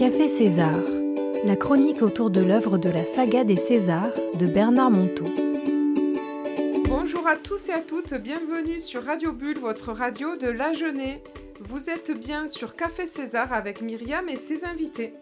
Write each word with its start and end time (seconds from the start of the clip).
Café 0.00 0.30
César, 0.30 0.80
la 1.44 1.56
chronique 1.56 2.00
autour 2.00 2.30
de 2.30 2.40
l'œuvre 2.40 2.78
de 2.78 2.88
la 2.88 3.04
saga 3.04 3.44
des 3.44 3.56
Césars 3.56 4.14
de 4.32 4.46
Bernard 4.46 4.90
Monteau. 4.90 5.26
Bonjour 6.88 7.28
à 7.28 7.36
tous 7.36 7.68
et 7.68 7.72
à 7.72 7.82
toutes, 7.82 8.14
bienvenue 8.14 8.80
sur 8.80 9.04
Radio 9.04 9.34
Bulle, 9.34 9.58
votre 9.58 9.92
radio 9.92 10.36
de 10.36 10.46
la 10.46 10.72
jeunesse. 10.72 11.20
Vous 11.60 11.90
êtes 11.90 12.18
bien 12.18 12.48
sur 12.48 12.76
Café 12.76 13.06
César 13.06 13.52
avec 13.52 13.82
Myriam 13.82 14.26
et 14.30 14.36
ses 14.36 14.64
invités. 14.64 15.12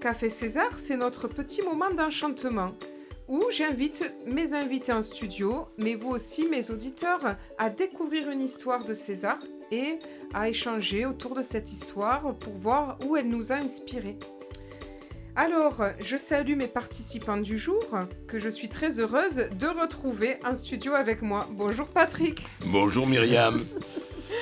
Café 0.00 0.28
César, 0.28 0.76
c'est 0.76 0.96
notre 0.96 1.28
petit 1.28 1.62
moment 1.62 1.94
d'enchantement 1.96 2.72
où 3.28 3.44
j'invite 3.52 4.12
mes 4.26 4.54
invités 4.54 4.92
en 4.92 5.02
studio, 5.02 5.66
mais 5.78 5.94
vous 5.94 6.10
aussi, 6.10 6.48
mes 6.48 6.72
auditeurs, 6.72 7.36
à 7.58 7.70
découvrir 7.70 8.28
une 8.28 8.40
histoire 8.40 8.84
de 8.84 8.94
César 8.94 9.38
et 9.70 9.98
à 10.34 10.48
échanger 10.48 11.06
autour 11.06 11.34
de 11.34 11.42
cette 11.42 11.72
histoire 11.72 12.34
pour 12.34 12.54
voir 12.54 12.98
où 13.06 13.16
elle 13.16 13.28
nous 13.28 13.52
a 13.52 13.56
inspirés. 13.56 14.18
Alors, 15.38 15.82
je 16.00 16.16
salue 16.16 16.56
mes 16.56 16.66
participants 16.66 17.36
du 17.36 17.58
jour, 17.58 17.84
que 18.26 18.38
je 18.38 18.48
suis 18.48 18.70
très 18.70 18.98
heureuse 18.98 19.44
de 19.58 19.66
retrouver 19.66 20.36
en 20.42 20.54
studio 20.54 20.94
avec 20.94 21.20
moi. 21.20 21.46
Bonjour 21.52 21.88
Patrick. 21.88 22.46
Bonjour 22.64 23.06
Myriam. 23.06 23.58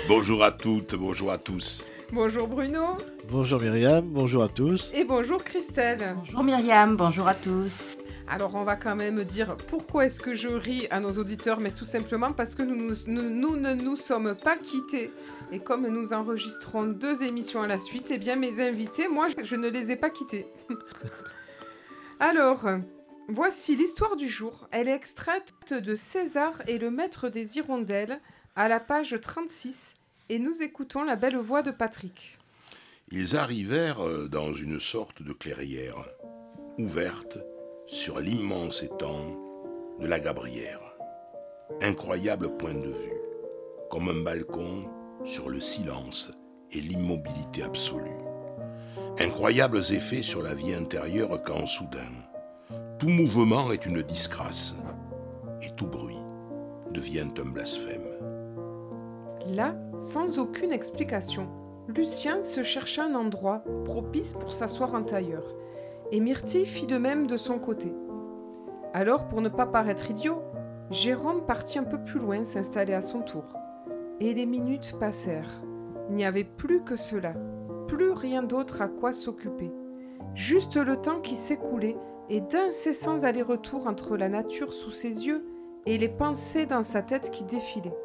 bonjour 0.09 0.45
à 0.45 0.53
toutes, 0.53 0.95
bonjour 0.95 1.33
à 1.33 1.39
tous. 1.39 1.85
Bonjour 2.13 2.47
Bruno. 2.47 2.97
Bonjour 3.29 3.61
Myriam, 3.61 4.05
bonjour 4.07 4.45
à 4.45 4.49
tous. 4.49 4.93
Et 4.95 5.03
bonjour 5.03 5.43
Christelle. 5.43 6.15
Bonjour 6.17 6.45
Myriam, 6.45 6.97
bonjour 6.97 7.27
à 7.27 7.35
tous. 7.35 7.97
Alors 8.27 8.55
on 8.55 8.65
va 8.65 8.77
quand 8.77 8.97
même 8.97 9.23
dire 9.25 9.57
pourquoi 9.69 10.07
est-ce 10.07 10.21
que 10.21 10.35
je 10.35 10.49
ris 10.49 10.87
à 10.91 11.01
nos 11.01 11.13
auditeurs, 11.13 11.61
mais 11.61 11.71
tout 11.71 11.85
simplement 11.85 12.33
parce 12.33 12.55
que 12.55 12.63
nous, 12.63 12.77
ne 12.77 13.75
nous 13.75 13.97
sommes 13.97 14.35
pas 14.35 14.57
quittés. 14.57 15.13
Et 15.53 15.59
comme 15.59 15.87
nous 15.87 16.13
enregistrons 16.13 16.85
deux 16.85 17.23
émissions 17.23 17.63
à 17.63 17.67
la 17.67 17.79
suite, 17.79 18.11
eh 18.11 18.19
bien 18.19 18.37
mes 18.37 18.67
invités, 18.67 19.09
moi 19.09 19.29
je 19.43 19.57
ne 19.57 19.69
les 19.69 19.91
ai 19.91 19.97
pas 19.97 20.11
quittés. 20.11 20.47
Alors, 22.21 22.67
voici 23.29 23.77
l'histoire 23.77 24.17
du 24.17 24.29
jour. 24.29 24.69
Elle 24.71 24.89
est 24.89 24.95
extraite 24.95 25.75
de 25.75 25.95
César 25.95 26.63
et 26.67 26.79
le 26.79 26.91
maître 26.91 27.29
des 27.29 27.59
hirondelles 27.59 28.21
à 28.57 28.69
la 28.69 28.81
page 28.81 29.17
36 29.21 29.97
et 30.31 30.39
nous 30.39 30.63
écoutons 30.63 31.05
la 31.05 31.17
belle 31.17 31.37
voix 31.37 31.63
de 31.63 31.71
Patrick. 31.71 32.39
Ils 33.13 33.37
arrivèrent 33.37 34.01
euh, 34.01 34.29
dans 34.29 34.55
une 34.55 34.81
sorte 34.81 35.23
de 35.23 35.35
clairière, 35.35 36.09
ouverte 36.79 37.39
sur 37.87 38.19
l'immense 38.19 38.83
étang 38.83 39.37
de 40.01 40.07
la 40.07 40.19
Gabrière. 40.19 40.81
Incroyable 41.83 42.57
point 42.57 42.73
de 42.73 42.89
vue, 42.89 43.21
comme 43.91 44.09
un 44.09 44.23
balcon 44.23 44.85
sur 45.25 45.51
le 45.51 45.61
silence 45.61 46.33
et 46.73 46.81
l'immobilité 46.81 47.63
absolue. 47.63 48.19
Incroyables 49.19 49.83
effets 49.93 50.23
sur 50.23 50.43
la 50.43 50.55
vie 50.55 50.73
intérieure 50.73 51.43
quand 51.45 51.67
soudain, 51.67 52.01
tout 52.99 53.09
mouvement 53.09 53.71
est 53.71 53.85
une 53.85 54.03
disgrâce 54.03 54.75
et 55.61 55.71
tout 55.77 55.87
bruit 55.87 56.17
devient 56.91 57.29
un 57.39 57.45
blasphème. 57.51 58.09
Là, 59.47 59.75
sans 59.99 60.39
aucune 60.39 60.73
explication, 60.73 61.49
Lucien 61.89 62.43
se 62.43 62.63
chercha 62.63 63.05
un 63.05 63.15
endroit 63.15 63.63
propice 63.85 64.33
pour 64.33 64.55
s'asseoir 64.55 64.95
en 64.95 65.03
tailleur 65.03 65.45
et 66.15 66.21
Myrtille 66.21 66.65
fit 66.65 66.87
de 66.87 66.97
même 66.97 67.27
de 67.27 67.37
son 67.37 67.59
côté. 67.59 67.93
Alors, 68.93 69.27
pour 69.27 69.41
ne 69.41 69.49
pas 69.49 69.67
paraître 69.67 70.13
idiot, 70.13 70.43
Jérôme 70.93 71.45
partit 71.45 71.81
un 71.81 71.83
peu 71.83 72.01
plus 72.05 72.21
loin 72.21 72.45
s'installer 72.45 72.95
à 72.95 73.03
son 73.03 73.21
tour. 73.21 73.43
Et 74.21 74.33
les 74.33 74.47
minutes 74.47 74.95
passèrent. 75.01 75.61
Il 76.09 76.15
n'y 76.15 76.25
avait 76.25 76.45
plus 76.45 76.85
que 76.85 76.95
cela, 76.95 77.35
plus 77.89 78.13
rien 78.13 78.45
d'autre 78.45 78.81
à 78.81 78.87
quoi 78.87 79.13
s'occuper. 79.13 79.73
Juste 80.37 80.77
le 80.77 80.95
temps 81.01 81.19
qui 81.19 81.35
s'écoulait 81.35 81.97
et 82.31 82.41
d'incessants 82.41 83.25
allers-retours 83.25 83.89
entre 83.89 84.17
la 84.17 84.29
nature 84.29 84.73
sous 84.73 84.93
ses 84.93 85.27
yeux 85.27 85.45
et 85.85 85.99
les 85.99 86.09
pensées 86.09 86.67
dans 86.67 86.85
sa 86.85 87.03
tête 87.03 87.33
qui 87.33 87.43
défilaient. 87.43 87.99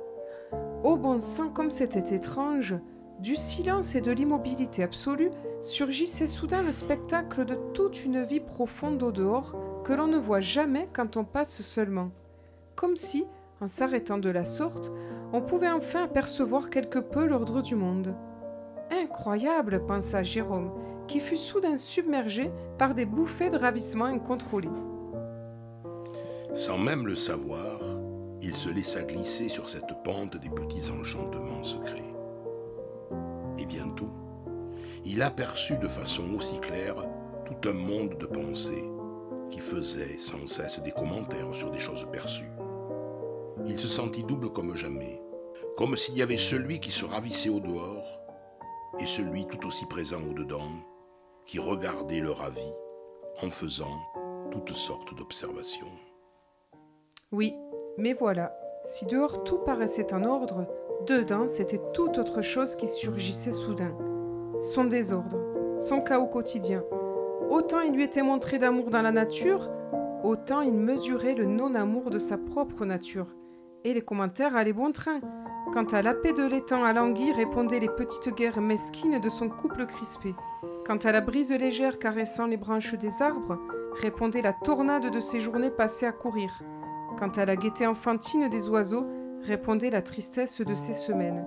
Ô 0.84 0.98
bon 0.98 1.19
sang, 1.19 1.50
comme 1.52 1.69
c'était 1.69 2.16
étrange 2.16 2.74
Du 3.19 3.35
silence 3.35 3.96
et 3.96 4.02
de 4.02 4.12
l'immobilité 4.12 4.81
absolue, 4.81 5.31
surgissait 5.62 6.28
soudain 6.28 6.62
le 6.62 6.72
spectacle 6.72 7.44
de 7.44 7.56
toute 7.74 8.06
une 8.06 8.24
vie 8.24 8.40
profonde 8.40 9.03
au 9.03 9.12
dehors 9.12 9.56
que 9.84 9.91
l'on 9.91 10.07
ne 10.07 10.18
voit 10.18 10.40
jamais 10.40 10.88
quand 10.94 11.18
on 11.18 11.25
passe 11.25 11.62
seulement. 11.62 12.12
Comme 12.75 12.96
si, 12.96 13.25
en 13.59 13.68
s'arrêtant 13.68 14.19
de 14.19 14.30
la 14.30 14.46
sorte, 14.46 14.94
on 15.34 15.41
pouvait 15.41 15.69
enfin 15.69 16.06
apercevoir 16.06 16.69
quelque 16.69 17.00
peu 17.00 17.25
l'ordre 17.25 17.62
du 17.62 17.75
monde. 17.75 18.16
Incroyable, 18.90 19.86
pensa 19.86 20.24
Jérôme, 20.24 20.72
qui 21.07 21.19
fut 21.19 21.38
soudain 21.38 21.75
submergé 21.75 22.51
par 22.78 22.96
des 22.96 23.06
bouffées 23.06 23.50
de 23.50 23.57
ravissement 23.57 24.06
incontrôlées. 24.06 24.69
Sans 26.56 26.78
même 26.78 27.06
le 27.06 27.18
savoir, 27.18 27.81
il 28.41 28.56
se 28.56 28.69
laissa 28.69 29.03
glisser 29.03 29.50
sur 29.50 29.69
cette 29.69 30.03
pente 30.06 30.38
des 30.38 30.50
petits 30.50 30.90
enchantements 30.90 31.63
secrets. 31.66 32.09
Bientôt, 33.69 34.09
il 35.06 35.22
aperçut 35.22 35.78
de 35.78 35.88
façon 35.88 36.34
aussi 36.34 36.59
claire 36.59 36.96
tout 37.46 37.69
un 37.69 37.74
monde 37.74 38.18
de 38.18 38.25
pensées 38.25 38.90
qui 39.52 39.59
faisait 39.59 40.18
sans 40.18 40.47
cesse 40.47 40.81
des 40.81 40.91
commentaires 40.91 41.53
sur 41.53 41.69
des 41.69 41.80
choses 41.80 42.07
perçues. 42.12 42.50
Il 43.68 43.78
se 43.78 43.88
sentit 43.88 44.24
double 44.24 44.50
comme 44.50 44.75
jamais, 44.75 45.22
comme 45.78 45.96
s'il 45.96 46.18
y 46.18 46.24
avait 46.24 46.40
celui 46.40 46.80
qui 46.80 46.90
se 46.90 47.06
ravissait 47.06 47.50
au 47.50 47.59
dehors 47.59 48.19
et 49.00 49.06
celui 49.06 49.46
tout 49.46 49.68
aussi 49.68 49.86
présent 49.86 50.22
au 50.28 50.34
dedans 50.34 50.72
qui 51.46 51.59
regardait 51.59 52.22
le 52.22 52.31
ravi 52.31 52.74
en 53.44 53.51
faisant 53.51 54.00
toutes 54.50 54.74
sortes 54.74 55.16
d'observations. 55.16 55.91
Oui, 57.31 57.56
mais 58.00 58.13
voilà, 58.13 58.51
si 58.86 59.06
dehors 59.06 59.44
tout 59.44 59.59
paraissait 59.59 60.12
en 60.12 60.24
ordre, 60.24 60.66
dedans 61.08 61.48
c'était 61.48 61.82
tout 61.94 62.20
autre 62.20 62.42
chose 62.42 62.76
qui 62.76 62.88
surgissait 62.88 63.54
soudain 63.54 63.96
son 64.62 64.84
désordre, 64.84 65.38
son 65.80 66.02
chaos 66.02 66.28
quotidien. 66.28 66.84
Autant 67.50 67.80
il 67.82 67.94
lui 67.94 68.04
était 68.04 68.22
montré 68.22 68.58
d'amour 68.58 68.90
dans 68.90 69.02
la 69.02 69.12
nature, 69.12 69.70
autant 70.24 70.62
il 70.62 70.74
mesurait 70.74 71.36
le 71.36 71.46
non-amour 71.46 72.10
de 72.10 72.20
sa 72.20 72.38
propre 72.38 72.86
nature. 72.86 73.28
Et 73.86 73.94
les 73.94 74.02
commentaires 74.02 74.56
allaient 74.56 74.74
bon 74.74 74.92
train. 74.92 75.22
Quant 75.72 75.86
à 75.86 76.02
la 76.02 76.14
paix 76.14 76.34
de 76.34 76.44
l'étang 76.44 76.84
à 76.84 76.94
languille 76.94 77.31
répondaient 77.31 77.80
les 77.80 77.90
petites 77.90 78.36
guerres 78.36 78.60
mesquines 78.60 79.20
de 79.20 79.30
son 79.30 79.50
couple 79.50 79.86
crispé. 79.86 80.36
Quant 80.86 80.98
à 80.98 81.12
la 81.12 81.22
brise 81.22 81.52
légère 81.52 82.00
caressant 82.00 82.48
les 82.48 82.58
branches 82.58 82.96
des 82.96 83.22
arbres, 83.22 83.60
répondait 84.02 84.42
la 84.42 84.54
tornade 84.54 85.10
de 85.10 85.20
ses 85.20 85.40
journées 85.40 85.72
passées 85.72 86.08
à 86.08 86.12
courir. 86.12 86.62
Quant 87.18 87.30
à 87.30 87.46
la 87.46 87.56
gaieté 87.56 87.88
enfantine 87.88 88.50
des 88.50 88.68
oiseaux, 88.68 89.06
répondait 89.44 89.90
la 89.90 90.02
tristesse 90.02 90.62
de 90.62 90.76
ses 90.76 90.94
semaines. 90.94 91.46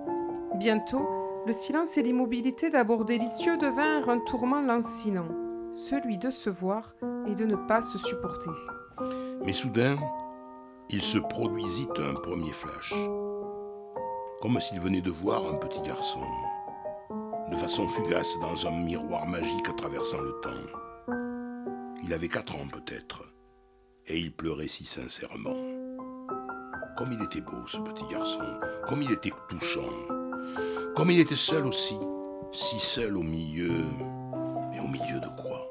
Bientôt, 0.56 1.06
le 1.46 1.52
silence 1.52 1.98
et 1.98 2.02
l'immobilité 2.02 2.70
d'abord 2.70 3.04
délicieux 3.04 3.56
devinrent 3.56 4.08
un 4.08 4.20
tourment 4.20 4.62
lancinant, 4.62 5.28
celui 5.72 6.18
de 6.18 6.30
se 6.30 6.50
voir 6.50 6.94
et 7.26 7.34
de 7.34 7.44
ne 7.44 7.56
pas 7.56 7.82
se 7.82 7.98
supporter. 7.98 8.50
Mais 9.44 9.52
soudain, 9.52 9.96
il 10.90 11.02
se 11.02 11.18
produisit 11.18 11.88
un 11.98 12.14
premier 12.14 12.52
flash, 12.52 12.94
comme 14.40 14.60
s'il 14.60 14.80
venait 14.80 15.00
de 15.00 15.10
voir 15.10 15.46
un 15.46 15.54
petit 15.54 15.80
garçon, 15.82 16.20
de 17.50 17.56
façon 17.56 17.88
fugace 17.88 18.38
dans 18.40 18.66
un 18.66 18.84
miroir 18.84 19.26
magique 19.26 19.74
traversant 19.76 20.20
le 20.20 20.32
temps. 20.42 20.50
Il 22.04 22.12
avait 22.12 22.28
quatre 22.28 22.54
ans 22.54 22.68
peut-être, 22.70 23.24
et 24.06 24.18
il 24.18 24.32
pleurait 24.32 24.68
si 24.68 24.84
sincèrement. 24.84 25.71
Comme 26.96 27.12
il 27.12 27.22
était 27.22 27.40
beau, 27.40 27.66
ce 27.66 27.78
petit 27.78 28.06
garçon, 28.10 28.44
comme 28.88 29.02
il 29.02 29.12
était 29.12 29.32
touchant, 29.48 29.90
comme 30.94 31.10
il 31.10 31.20
était 31.20 31.36
seul 31.36 31.66
aussi, 31.66 31.96
si 32.52 32.78
seul 32.78 33.16
au 33.16 33.22
milieu, 33.22 33.72
mais 34.70 34.80
au 34.80 34.88
milieu 34.88 35.20
de 35.20 35.28
quoi? 35.40 35.70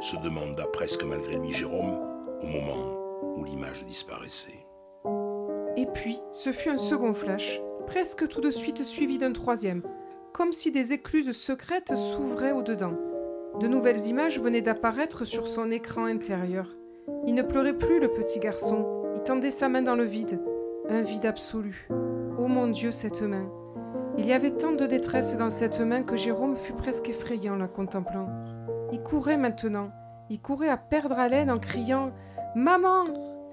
se 0.00 0.16
demanda 0.16 0.64
presque 0.72 1.02
malgré 1.04 1.36
lui 1.36 1.52
Jérôme 1.52 1.98
au 2.42 2.46
moment 2.46 3.36
où 3.36 3.44
l'image 3.44 3.84
disparaissait. 3.84 4.66
Et 5.76 5.86
puis, 5.86 6.20
ce 6.30 6.52
fut 6.52 6.68
un 6.68 6.78
second 6.78 7.14
flash, 7.14 7.60
presque 7.86 8.28
tout 8.28 8.40
de 8.40 8.50
suite 8.50 8.82
suivi 8.82 9.18
d'un 9.18 9.32
troisième, 9.32 9.82
comme 10.32 10.52
si 10.52 10.70
des 10.70 10.92
écluses 10.92 11.32
secrètes 11.32 11.94
s'ouvraient 11.96 12.52
au-dedans. 12.52 12.94
De 13.60 13.66
nouvelles 13.66 14.06
images 14.06 14.40
venaient 14.40 14.62
d'apparaître 14.62 15.24
sur 15.24 15.48
son 15.48 15.70
écran 15.70 16.04
intérieur. 16.04 16.68
Il 17.26 17.34
ne 17.34 17.42
pleurait 17.42 17.78
plus, 17.78 18.00
le 18.00 18.08
petit 18.08 18.40
garçon. 18.40 19.03
Tendait 19.24 19.52
sa 19.52 19.70
main 19.70 19.80
dans 19.80 19.94
le 19.94 20.04
vide. 20.04 20.38
Un 20.90 21.00
vide 21.00 21.24
absolu. 21.24 21.88
Oh 22.36 22.46
mon 22.46 22.66
Dieu, 22.66 22.92
cette 22.92 23.22
main. 23.22 23.48
Il 24.18 24.26
y 24.26 24.34
avait 24.34 24.50
tant 24.50 24.72
de 24.72 24.84
détresse 24.84 25.34
dans 25.38 25.48
cette 25.48 25.80
main 25.80 26.02
que 26.02 26.14
Jérôme 26.14 26.56
fut 26.56 26.74
presque 26.74 27.08
effrayé 27.08 27.48
en 27.48 27.56
la 27.56 27.66
contemplant. 27.66 28.28
Il 28.92 29.02
courait 29.02 29.38
maintenant, 29.38 29.92
il 30.28 30.42
courait 30.42 30.68
à 30.68 30.76
perdre 30.76 31.18
haleine 31.18 31.50
en 31.50 31.58
criant 31.58 32.12
Maman 32.54 33.06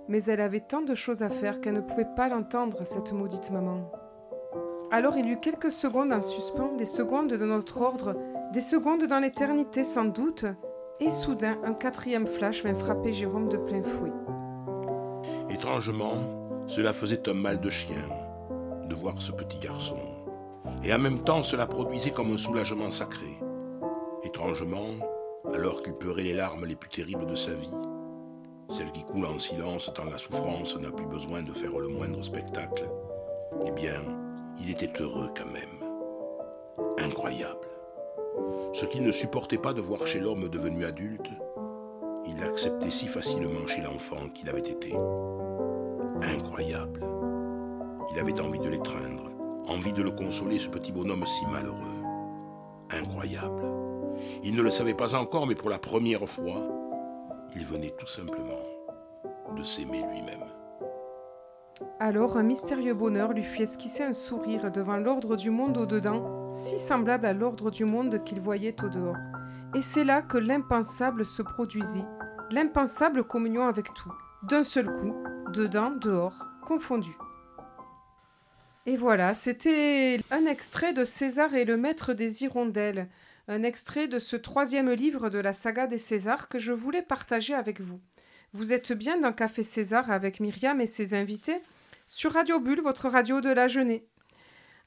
Mais 0.10 0.22
elle 0.26 0.42
avait 0.42 0.60
tant 0.60 0.82
de 0.82 0.94
choses 0.94 1.24
à 1.24 1.30
faire 1.30 1.62
qu'elle 1.62 1.76
ne 1.76 1.82
pouvait 1.82 2.10
pas 2.18 2.28
l'entendre, 2.28 2.84
cette 2.84 3.14
maudite 3.14 3.50
maman. 3.50 3.90
Alors 4.92 5.18
il 5.18 5.30
eut 5.32 5.40
quelques 5.40 5.72
secondes 5.72 6.12
en 6.12 6.22
suspens, 6.22 6.76
des 6.78 6.84
secondes 6.84 7.30
de 7.30 7.46
notre 7.46 7.80
ordre 7.80 8.18
Des 8.52 8.60
secondes 8.60 9.06
dans 9.06 9.20
l'éternité 9.20 9.86
sans 9.86 10.06
doute, 10.06 10.46
et 11.00 11.12
soudain 11.12 11.58
un 11.64 11.74
quatrième 11.74 12.28
flash 12.28 12.62
vint 12.62 12.76
frapper 12.76 13.14
Jérôme 13.14 13.48
de 13.48 13.58
plein 13.58 13.82
fouet. 13.82 14.12
Étrangement, 15.54 16.66
cela 16.68 16.94
faisait 16.94 17.28
un 17.28 17.34
mal 17.34 17.60
de 17.60 17.70
chien 17.70 18.08
de 18.88 18.96
voir 18.96 19.22
ce 19.22 19.34
petit 19.34 19.60
garçon, 19.60 20.00
et 20.84 20.94
en 20.94 21.00
même 21.00 21.24
temps 21.24 21.44
cela 21.44 21.68
produisait 21.68 22.12
comme 22.12 22.32
un 22.32 22.38
soulagement 22.38 22.90
sacré. 22.90 23.38
Étrangement, 24.24 24.96
alors 25.54 25.82
qu'il 25.82 25.94
pleurait 25.94 26.24
les 26.24 26.34
larmes 26.34 26.66
les 26.66 26.76
plus 26.76 26.90
terribles 26.90 27.26
de 27.26 27.36
sa 27.36 27.54
vie, 27.54 27.76
celle 28.70 28.92
qui 28.94 29.04
coule 29.04 29.26
en 29.26 29.40
silence 29.40 29.92
tant 29.94 30.06
la 30.06 30.18
souffrance 30.18 30.80
n'a 30.80 30.92
plus 30.92 31.06
besoin 31.06 31.42
de 31.42 31.52
faire 31.52 31.78
le 31.78 31.90
moindre 31.90 32.24
spectacle, 32.24 32.90
eh 33.66 33.72
bien, 33.72 34.02
il 34.62 34.70
était 34.72 35.02
heureux 35.02 35.32
quand 35.38 35.52
même. 35.52 35.90
Incroyable. 36.98 37.68
Ce 38.72 38.86
qu'il 38.86 39.04
ne 39.04 39.12
supportait 39.12 39.58
pas 39.58 39.74
de 39.74 39.82
voir 39.82 40.08
chez 40.08 40.22
l'homme 40.22 40.48
devenu 40.48 40.86
adulte, 40.86 41.30
il 42.26 42.38
l'acceptait 42.40 42.92
si 42.92 43.08
facilement 43.08 43.68
chez 43.68 43.82
l'enfant 43.82 44.30
qu'il 44.34 44.50
avait 44.50 44.60
été. 44.60 44.94
Incroyable. 46.22 47.06
Il 48.14 48.20
avait 48.20 48.40
envie 48.40 48.60
de 48.60 48.70
l'étreindre, 48.70 49.32
envie 49.68 49.94
de 49.94 50.04
le 50.04 50.12
consoler, 50.12 50.60
ce 50.60 50.70
petit 50.70 50.92
bonhomme 50.92 51.26
si 51.26 51.46
malheureux. 51.48 51.78
Incroyable. 52.92 53.64
Il 54.44 54.56
ne 54.56 54.62
le 54.62 54.70
savait 54.70 54.94
pas 54.94 55.16
encore, 55.16 55.48
mais 55.48 55.56
pour 55.56 55.70
la 55.70 55.80
première 55.80 56.28
fois, 56.28 56.68
il 57.56 57.66
venait 57.66 57.94
tout 57.98 58.08
simplement 58.08 58.60
de 59.56 59.64
s'aimer 59.64 60.04
lui-même. 60.12 60.46
Alors 62.00 62.38
un 62.38 62.44
mystérieux 62.44 62.94
bonheur 62.94 63.34
lui 63.34 63.44
fit 63.44 63.64
esquisser 63.64 64.04
un 64.04 64.14
sourire 64.14 64.72
devant 64.72 64.98
l'ordre 64.98 65.36
du 65.36 65.50
monde 65.50 65.78
au-dedans, 65.78 66.50
si 66.52 66.78
semblable 66.78 67.26
à 67.26 67.34
l'ordre 67.34 67.72
du 67.72 67.86
monde 67.86 68.24
qu'il 68.24 68.40
voyait 68.40 68.76
au-dehors. 68.84 69.18
Et 69.74 69.82
c'est 69.82 70.04
là 70.04 70.22
que 70.22 70.38
l'impensable 70.38 71.26
se 71.26 71.42
produisit, 71.42 72.04
l'impensable 72.50 73.24
communion 73.24 73.64
avec 73.64 73.94
tout, 73.94 74.12
d'un 74.44 74.66
seul 74.66 74.92
coup, 74.92 75.16
dedans, 75.54 75.92
dehors, 75.92 76.46
confondu. 76.62 77.12
Et 78.86 78.98
voilà, 78.98 79.34
c'était 79.34 80.20
un 80.30 80.46
extrait 80.46 80.92
de 80.92 81.06
César 81.06 81.54
et 81.56 81.64
le 81.64 81.78
maître 81.78 82.14
des 82.14 82.44
hirondelles, 82.44 83.08
un 83.48 83.64
extrait 83.64 84.10
de 84.10 84.20
ce 84.20 84.36
troisième 84.36 84.92
livre 84.92 85.30
de 85.30 85.40
la 85.40 85.54
saga 85.54 85.88
des 85.88 86.00
Césars 86.00 86.50
que 86.50 86.60
je 86.60 86.74
voulais 86.74 87.02
partager 87.02 87.54
avec 87.54 87.80
vous. 87.80 88.02
Vous 88.52 88.74
êtes 88.74 88.92
bien 88.92 89.22
dans 89.22 89.32
Café 89.32 89.64
César 89.64 90.12
avec 90.12 90.42
Myriam 90.42 90.82
et 90.82 90.88
ses 90.88 91.14
invités 91.14 91.62
sur 92.08 92.34
Radio 92.34 92.60
Bulle, 92.60 92.82
votre 92.82 93.08
radio 93.08 93.40
de 93.40 93.50
la 93.50 93.70
jeunesse. 93.70 94.02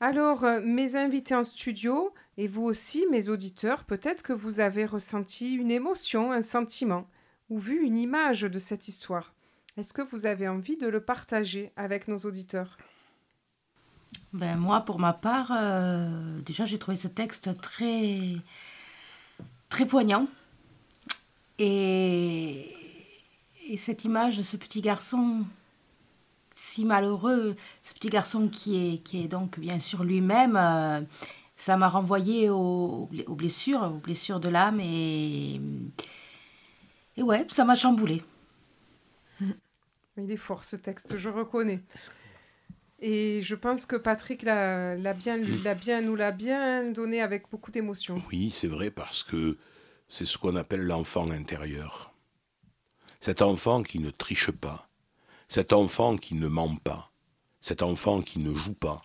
Alors, 0.01 0.45
euh, 0.45 0.61
mes 0.63 0.97
invités 0.97 1.35
en 1.35 1.45
studio, 1.45 2.13
et 2.37 2.47
vous 2.47 2.63
aussi, 2.63 3.05
mes 3.11 3.29
auditeurs, 3.29 3.85
peut-être 3.85 4.23
que 4.23 4.33
vous 4.33 4.61
avez 4.61 4.87
ressenti 4.87 5.55
une 5.55 5.71
émotion, 5.71 6.33
un 6.33 6.43
sentiment, 6.43 7.09
ou 7.51 7.59
vu 7.59 7.85
une 7.85 7.97
image 7.97 8.43
de 8.43 8.59
cette 8.59 8.89
histoire. 8.89 9.33
Est-ce 9.77 9.93
que 9.93 10.03
vous 10.03 10.27
avez 10.27 10.49
envie 10.49 10.77
de 10.77 10.89
le 10.89 11.01
partager 11.01 11.73
avec 11.77 12.09
nos 12.09 12.19
auditeurs? 12.19 12.77
Ben, 14.33 14.57
Moi, 14.57 14.81
pour 14.81 14.99
ma 14.99 15.13
part, 15.13 15.53
euh, 15.53 16.41
déjà, 16.41 16.65
j'ai 16.65 16.79
trouvé 16.79 16.97
ce 16.97 17.09
texte 17.09 17.61
très, 17.61 18.37
très 19.69 19.87
poignant. 19.87 20.27
Et, 21.59 22.73
et 23.69 23.77
cette 23.77 24.05
image 24.05 24.37
de 24.39 24.43
ce 24.43 24.57
petit 24.57 24.81
garçon 24.81 25.45
si 26.55 26.85
malheureux, 26.85 27.57
ce 27.83 27.93
petit 27.95 28.09
garçon 28.09 28.49
qui 28.49 28.95
est, 28.95 28.99
qui 28.99 29.25
est 29.25 29.29
donc 29.29 29.59
bien 29.59 29.81
sûr 29.81 30.05
lui-même, 30.05 30.57
euh, 30.57 31.01
ça 31.57 31.77
m'a 31.77 31.89
renvoyé 31.89 32.51
aux, 32.51 33.09
aux, 33.27 33.35
blessures, 33.35 33.83
aux 33.83 33.99
blessures 33.99 34.41
de 34.41 34.49
l'âme 34.49 34.81
et, 34.81 35.61
et 37.17 37.23
ouais, 37.23 37.47
ça 37.51 37.65
m'a 37.65 37.77
chamboulé. 37.77 38.23
Il 40.17 40.31
est 40.31 40.37
fort 40.37 40.65
ce 40.65 40.77
texte, 40.77 41.17
je 41.17 41.29
reconnais. 41.29 41.81
Et 43.01 43.43
je 43.43 43.55
pense 43.55 43.85
que 43.85 43.97
Patrick 43.97 44.43
l'a 44.43 44.97
bien, 45.15 45.37
l'a 45.37 45.75
bien, 45.75 46.01
nous 46.01 46.17
l'a 46.17 46.31
bien 46.31 46.91
donné 46.91 47.21
avec 47.21 47.51
beaucoup 47.51 47.71
d'émotion. 47.71 48.23
Oui, 48.31 48.51
c'est 48.51 48.69
vrai 48.69 48.91
parce 48.91 49.23
que 49.23 49.59
c'est 50.09 50.25
ce 50.25 50.39
qu'on 50.39 50.57
appelle 50.57 50.83
l'enfant 50.83 51.31
intérieur. 51.31 52.15
Cet 53.21 53.43
enfant 53.43 53.83
qui 53.83 53.99
ne 53.99 54.11
triche 54.11 54.51
pas, 54.51 54.89
cet 55.49 55.73
enfant 55.73 56.17
qui 56.17 56.35
ne 56.35 56.47
ment 56.47 56.77
pas, 56.77 57.11
cet 57.61 57.83
enfant 57.83 58.23
qui 58.23 58.39
ne 58.39 58.55
joue 58.55 58.75
pas 58.75 59.03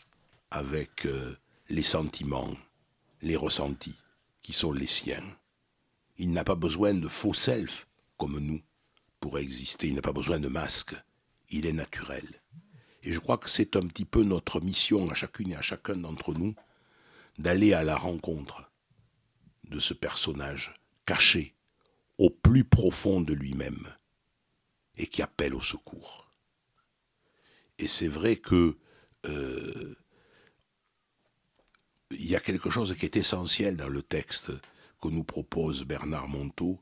avec 0.51 1.06
euh, 1.06 1.36
les 1.69 1.83
sentiments, 1.83 2.56
les 3.21 3.36
ressentis 3.36 4.00
qui 4.42 4.54
sont 4.54 4.71
les 4.71 4.88
siens. 4.88 5.24
Il 6.18 6.31
n'a 6.31 6.44
pas 6.44 6.56
besoin 6.56 6.94
de 6.94 7.07
faux 7.07 7.33
self 7.33 7.88
comme 8.18 8.39
nous 8.39 8.62
pour 9.19 9.38
exister, 9.38 9.88
il 9.88 9.95
n'a 9.95 10.01
pas 10.01 10.13
besoin 10.13 10.39
de 10.39 10.48
masque, 10.48 10.95
il 11.50 11.66
est 11.66 11.74
naturel. 11.74 12.42
Et 13.04 13.13
je 13.13 13.19
crois 13.19 13.38
que 13.38 13.50
c'est 13.50 13.75
un 13.75 13.86
petit 13.88 14.06
peu 14.06 14.24
notre 14.24 14.60
mission 14.62 15.10
à 15.10 15.13
chacune 15.13 15.51
et 15.51 15.56
à 15.56 15.62
chacun 15.62 15.95
d'entre 15.95 16.33
nous 16.33 16.56
d'aller 17.38 17.74
à 17.74 17.83
la 17.83 17.95
rencontre 17.95 18.69
de 19.69 19.80
ce 19.80 19.94
personnage 19.94 20.74
caché 21.06 21.56
au 22.18 22.30
plus 22.30 22.65
profond 22.65 23.22
de 23.22 23.33
lui-même 23.33 23.88
et 24.98 25.07
qui 25.07 25.22
appelle 25.22 25.56
au 25.56 25.62
secours. 25.62 26.33
Et 27.77 27.88
c'est 27.88 28.10
vrai 28.10 28.36
que 28.36 28.77
euh, 29.25 29.95
il 32.11 32.25
y 32.25 32.35
a 32.35 32.39
quelque 32.39 32.69
chose 32.69 32.95
qui 32.95 33.06
est 33.06 33.17
essentiel 33.17 33.77
dans 33.77 33.89
le 33.89 34.01
texte 34.01 34.51
que 35.01 35.07
nous 35.07 35.23
propose 35.23 35.83
Bernard 35.83 36.27
Monteau. 36.27 36.79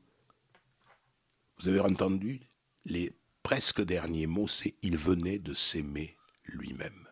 Vous 1.58 1.68
avez 1.68 1.80
entendu 1.80 2.40
les 2.84 3.12
presque 3.42 3.82
derniers 3.82 4.26
mots, 4.26 4.48
c'est 4.48 4.74
il 4.82 4.96
venait 4.96 5.38
de 5.38 5.54
s'aimer 5.54 6.16
lui-même. 6.44 7.08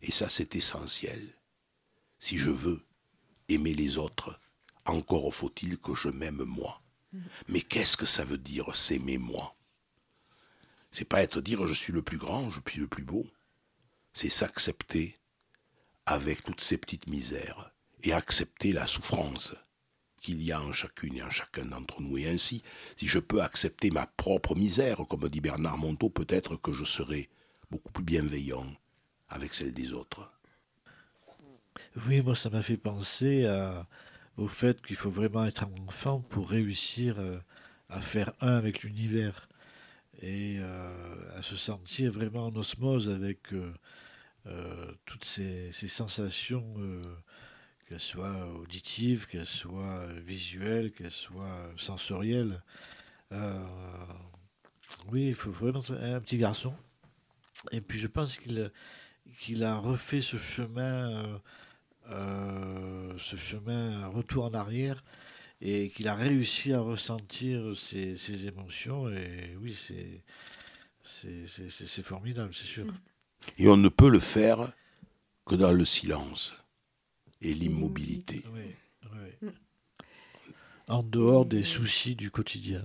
Et 0.00 0.10
ça, 0.10 0.28
c'est 0.28 0.56
essentiel. 0.56 1.34
Si 2.18 2.38
je 2.38 2.50
veux 2.50 2.84
aimer 3.48 3.74
les 3.74 3.98
autres, 3.98 4.38
encore 4.84 5.32
faut-il 5.32 5.78
que 5.78 5.94
je 5.94 6.08
m'aime 6.08 6.44
moi. 6.44 6.82
Mais 7.48 7.60
qu'est-ce 7.60 7.96
que 7.96 8.06
ça 8.06 8.24
veut 8.24 8.38
dire 8.38 8.74
s'aimer 8.74 9.18
moi? 9.18 9.56
C'est 10.90 11.04
pas 11.04 11.22
être 11.22 11.40
dire 11.40 11.66
je 11.66 11.74
suis 11.74 11.92
le 11.92 12.02
plus 12.02 12.18
grand, 12.18 12.50
je 12.50 12.60
suis 12.68 12.80
le 12.80 12.88
plus 12.88 13.04
beau. 13.04 13.26
C'est 14.12 14.28
s'accepter 14.28 15.16
avec 16.06 16.42
toutes 16.44 16.60
ces 16.60 16.78
petites 16.78 17.06
misères 17.06 17.72
et 18.02 18.12
accepter 18.12 18.72
la 18.72 18.86
souffrance 18.86 19.54
qu'il 20.20 20.42
y 20.42 20.52
a 20.52 20.60
en 20.60 20.72
chacune 20.72 21.16
et 21.16 21.22
en 21.22 21.30
chacun 21.30 21.66
d'entre 21.66 22.00
nous. 22.00 22.16
Et 22.18 22.28
ainsi, 22.28 22.62
si 22.96 23.06
je 23.06 23.18
peux 23.18 23.42
accepter 23.42 23.90
ma 23.90 24.06
propre 24.06 24.54
misère, 24.54 24.98
comme 25.08 25.28
dit 25.28 25.40
Bernard 25.40 25.78
Monteau, 25.78 26.10
peut-être 26.10 26.56
que 26.56 26.72
je 26.72 26.84
serai 26.84 27.28
beaucoup 27.70 27.92
plus 27.92 28.04
bienveillant 28.04 28.66
avec 29.28 29.54
celle 29.54 29.72
des 29.72 29.92
autres. 29.92 30.30
Oui, 32.06 32.22
moi 32.22 32.34
ça 32.34 32.50
m'a 32.50 32.62
fait 32.62 32.76
penser 32.76 33.46
au 34.36 34.48
fait 34.48 34.84
qu'il 34.84 34.96
faut 34.96 35.10
vraiment 35.10 35.44
être 35.44 35.64
un 35.64 35.86
enfant 35.86 36.20
pour 36.20 36.50
réussir 36.50 37.16
euh, 37.18 37.38
à 37.88 38.00
faire 38.00 38.32
un 38.40 38.56
avec 38.56 38.82
l'univers 38.82 39.48
et 40.20 40.56
euh, 40.58 41.38
à 41.38 41.42
se 41.42 41.56
sentir 41.56 42.12
vraiment 42.12 42.46
en 42.46 42.56
osmose 42.56 43.08
avec 43.08 43.52
euh, 43.52 43.72
toutes 45.04 45.24
ces, 45.24 45.70
sensations, 45.72 46.74
qu'elles 47.88 48.00
soient 48.00 48.48
auditives, 48.54 49.26
qu'elles 49.26 49.46
soient 49.46 50.06
visuelles, 50.24 50.92
qu'elles 50.92 51.10
soient 51.10 51.70
sensorielles. 51.76 52.62
oui, 55.08 55.28
il 55.28 55.34
faut 55.34 55.50
vraiment 55.50 55.82
un 55.90 56.20
petit 56.20 56.38
garçon. 56.38 56.74
Et 57.72 57.80
puis 57.80 57.98
je 57.98 58.06
pense 58.06 58.38
qu'il 58.38 59.64
a 59.64 59.76
refait 59.76 60.20
ce 60.20 60.36
chemin, 60.36 61.40
ce 62.10 63.36
chemin 63.36 64.06
retour 64.08 64.44
en 64.44 64.54
arrière 64.54 65.02
et 65.60 65.88
qu'il 65.90 66.08
a 66.08 66.14
réussi 66.14 66.72
à 66.72 66.80
ressentir 66.80 67.76
ses, 67.76 68.46
émotions. 68.46 69.08
Et 69.08 69.56
oui, 69.58 69.74
c'est, 69.74 70.22
c'est, 71.02 72.02
formidable, 72.02 72.54
c'est 72.54 72.66
sûr. 72.66 72.84
Mm. 72.84 72.94
Et 73.58 73.68
on 73.68 73.76
ne 73.76 73.88
peut 73.88 74.08
le 74.08 74.20
faire 74.20 74.72
que 75.46 75.54
dans 75.54 75.72
le 75.72 75.84
silence 75.84 76.54
et 77.40 77.54
l'immobilité. 77.54 78.44
Mm. 79.40 79.48
En 80.88 81.02
dehors 81.02 81.46
des 81.46 81.62
soucis 81.62 82.14
du 82.14 82.30
quotidien. 82.30 82.84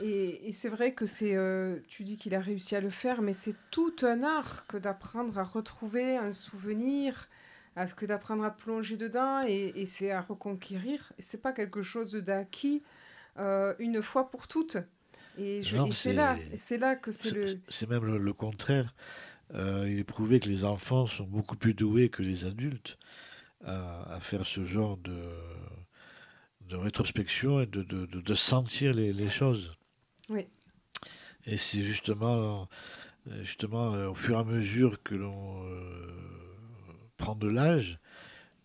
Et, 0.00 0.52
c'est 0.52 0.68
vrai 0.68 0.94
que 0.94 1.06
c'est, 1.06 1.36
euh, 1.36 1.78
tu 1.86 2.02
dis 2.02 2.16
qu'il 2.16 2.34
a 2.34 2.40
réussi 2.40 2.74
à 2.74 2.80
le 2.80 2.90
faire, 2.90 3.22
mais 3.22 3.34
c'est 3.34 3.54
tout 3.70 3.94
un 4.02 4.22
art 4.22 4.66
que 4.66 4.76
d'apprendre 4.76 5.38
à 5.38 5.44
retrouver 5.44 6.16
un 6.16 6.32
souvenir, 6.32 7.28
que 7.96 8.04
d'apprendre 8.04 8.44
à 8.44 8.50
plonger 8.50 8.96
dedans 8.96 9.42
et, 9.46 9.86
c'est 9.86 10.10
à 10.10 10.20
reconquérir. 10.20 11.12
C'est 11.18 11.40
pas 11.40 11.52
quelque 11.52 11.82
chose 11.82 12.12
d'acquis 12.14 12.82
euh, 13.38 13.74
une 13.78 14.02
fois 14.02 14.30
pour 14.30 14.48
toutes. 14.48 14.78
Et, 15.38 15.62
c'est 15.92 16.12
là, 16.12 16.36
c'est 16.56 16.78
là 16.78 16.96
que 16.96 17.12
c'est 17.12 17.34
le. 17.34 17.44
C'est 17.68 17.88
même 17.88 18.04
le, 18.04 18.32
contraire. 18.32 18.94
Euh, 19.54 19.86
il 19.88 19.98
est 19.98 20.04
prouvé 20.04 20.40
que 20.40 20.48
les 20.48 20.64
enfants 20.64 21.06
sont 21.06 21.24
beaucoup 21.24 21.56
plus 21.56 21.74
doués 21.74 22.08
que 22.08 22.22
les 22.22 22.44
adultes 22.44 22.98
à, 23.64 24.18
faire 24.20 24.44
ce 24.44 24.64
genre 24.64 24.96
de, 24.96 25.30
de 26.68 26.76
rétrospection 26.76 27.60
et 27.60 27.66
de, 27.66 27.82
de, 27.82 28.06
de 28.06 28.34
sentir 28.34 28.92
les, 28.92 29.12
les, 29.12 29.28
choses. 29.28 29.76
Oui. 30.30 30.48
Et 31.46 31.56
c'est 31.56 31.82
justement, 31.82 32.68
justement 33.42 33.92
au 34.08 34.14
fur 34.14 34.36
et 34.36 34.40
à 34.40 34.44
mesure 34.44 35.00
que 35.04 35.14
l'on 35.14 35.64
prend 37.16 37.36
de 37.36 37.46
l'âge, 37.46 38.00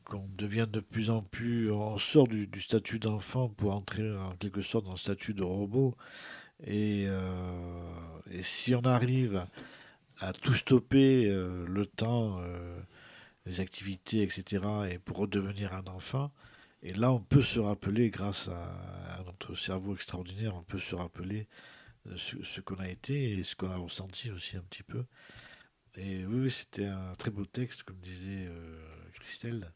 qu'on 0.03 0.27
devient 0.35 0.67
de 0.71 0.79
plus 0.79 1.09
en 1.09 1.21
plus, 1.21 1.71
on 1.71 1.97
sort 1.97 2.27
du, 2.27 2.47
du 2.47 2.61
statut 2.61 2.97
d'enfant 2.97 3.49
pour 3.49 3.73
entrer 3.73 4.17
en 4.17 4.35
quelque 4.37 4.61
sorte 4.61 4.85
dans 4.85 4.91
le 4.91 4.97
statut 4.97 5.33
de 5.33 5.43
robot. 5.43 5.95
Et, 6.65 7.05
euh, 7.07 7.59
et 8.31 8.41
si 8.41 8.73
on 8.73 8.81
arrive 8.81 9.45
à 10.19 10.33
tout 10.33 10.53
stopper, 10.53 11.25
euh, 11.27 11.65
le 11.67 11.85
temps, 11.85 12.39
euh, 12.41 12.79
les 13.45 13.59
activités, 13.59 14.23
etc., 14.23 14.65
et 14.89 14.99
pour 14.99 15.17
redevenir 15.17 15.73
un 15.73 15.85
enfant, 15.87 16.31
et 16.83 16.93
là 16.93 17.11
on 17.11 17.19
peut 17.19 17.41
se 17.41 17.59
rappeler, 17.59 18.09
grâce 18.09 18.49
à, 18.49 19.23
notre 19.25 19.55
cerveau 19.55 19.95
extraordinaire, 19.95 20.55
on 20.55 20.63
peut 20.63 20.79
se 20.79 20.95
rappeler 20.95 21.47
ce, 22.15 22.41
ce 22.43 22.61
qu'on 22.61 22.75
a 22.75 22.87
été 22.87 23.31
et 23.31 23.43
ce 23.43 23.55
qu'on 23.55 23.71
a 23.71 23.77
ressenti 23.77 24.31
aussi 24.31 24.57
un 24.57 24.61
petit 24.61 24.83
peu. 24.83 25.03
Et 25.97 26.25
oui, 26.25 26.51
c'était 26.51 26.85
un 26.85 27.13
très 27.17 27.31
beau 27.31 27.45
texte, 27.45 27.83
comme 27.83 27.97
disait 27.97 28.45
euh, 28.47 28.79
Christelle. 29.13 29.73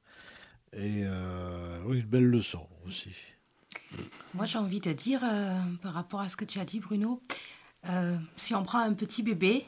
Et 0.74 1.02
euh, 1.04 1.82
oui, 1.86 2.00
une 2.00 2.06
belle 2.06 2.28
leçon 2.28 2.68
aussi. 2.86 3.12
Moi, 4.36 4.46
j'ai 4.46 4.60
envie 4.60 4.80
de 4.80 4.94
dire, 4.94 5.22
euh, 5.24 5.60
par 5.82 5.94
rapport 5.94 6.22
à 6.22 6.30
ce 6.30 6.38
que 6.38 6.46
tu 6.46 6.60
as 6.60 6.66
dit, 6.66 6.80
Bruno, 6.80 7.22
euh, 7.90 8.18
si 8.38 8.54
on 8.54 8.64
prend 8.64 8.80
un 8.80 8.94
petit 8.94 9.24
bébé, 9.24 9.66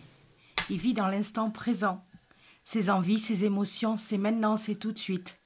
il 0.69 0.77
vit 0.77 0.93
dans 0.93 1.07
l'instant 1.07 1.49
présent. 1.49 2.03
Ses 2.63 2.89
envies, 2.89 3.19
ses 3.19 3.43
émotions, 3.45 3.97
c'est 3.97 4.17
maintenant, 4.17 4.57
c'est 4.57 4.75
tout 4.75 4.91
de 4.91 4.99
suite. 4.99 5.39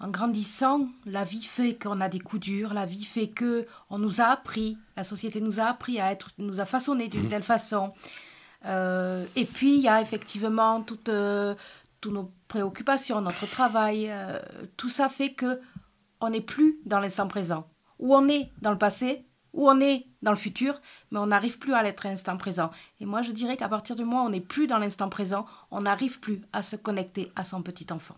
En 0.00 0.08
grandissant, 0.08 0.88
la 1.04 1.24
vie 1.24 1.42
fait 1.42 1.74
qu'on 1.74 2.00
a 2.00 2.08
des 2.08 2.20
coups 2.20 2.40
durs, 2.40 2.72
la 2.72 2.86
vie 2.86 3.04
fait 3.04 3.28
que 3.28 3.66
on 3.90 3.98
nous 3.98 4.22
a 4.22 4.24
appris, 4.24 4.78
la 4.96 5.04
société 5.04 5.42
nous 5.42 5.60
a 5.60 5.64
appris 5.64 6.00
à 6.00 6.10
être, 6.10 6.30
nous 6.38 6.58
a 6.58 6.64
façonné 6.64 7.08
d'une 7.08 7.28
telle 7.28 7.42
façon. 7.42 7.92
Euh, 8.64 9.26
et 9.36 9.44
puis 9.44 9.76
il 9.76 9.82
y 9.82 9.88
a 9.88 10.00
effectivement 10.00 10.82
toutes, 10.82 11.10
euh, 11.10 11.54
toutes 12.00 12.12
nos 12.14 12.32
préoccupations, 12.48 13.20
notre 13.20 13.48
travail, 13.48 14.06
euh, 14.10 14.38
tout 14.78 14.88
ça 14.88 15.10
fait 15.10 15.34
que 15.34 15.60
on 16.22 16.30
n'est 16.30 16.40
plus 16.40 16.78
dans 16.86 16.98
l'instant 16.98 17.28
présent. 17.28 17.66
Ou 17.98 18.14
on 18.14 18.26
est 18.28 18.50
dans 18.62 18.72
le 18.72 18.78
passé, 18.78 19.26
ou 19.52 19.68
on 19.68 19.80
est 19.80 20.06
dans 20.22 20.30
le 20.30 20.36
futur, 20.36 20.80
mais 21.10 21.18
on 21.18 21.26
n'arrive 21.26 21.58
plus 21.58 21.72
à 21.74 21.82
l'être 21.82 22.06
l'instant 22.06 22.36
présent. 22.36 22.70
Et 23.00 23.06
moi, 23.06 23.22
je 23.22 23.32
dirais 23.32 23.56
qu'à 23.56 23.68
partir 23.68 23.96
du 23.96 24.04
moment 24.04 24.24
où 24.24 24.26
on 24.26 24.30
n'est 24.30 24.40
plus 24.40 24.66
dans 24.66 24.78
l'instant 24.78 25.08
présent, 25.08 25.46
on 25.70 25.82
n'arrive 25.82 26.20
plus 26.20 26.40
à 26.52 26.62
se 26.62 26.76
connecter 26.76 27.32
à 27.36 27.44
son 27.44 27.62
petit 27.62 27.86
enfant. 27.92 28.16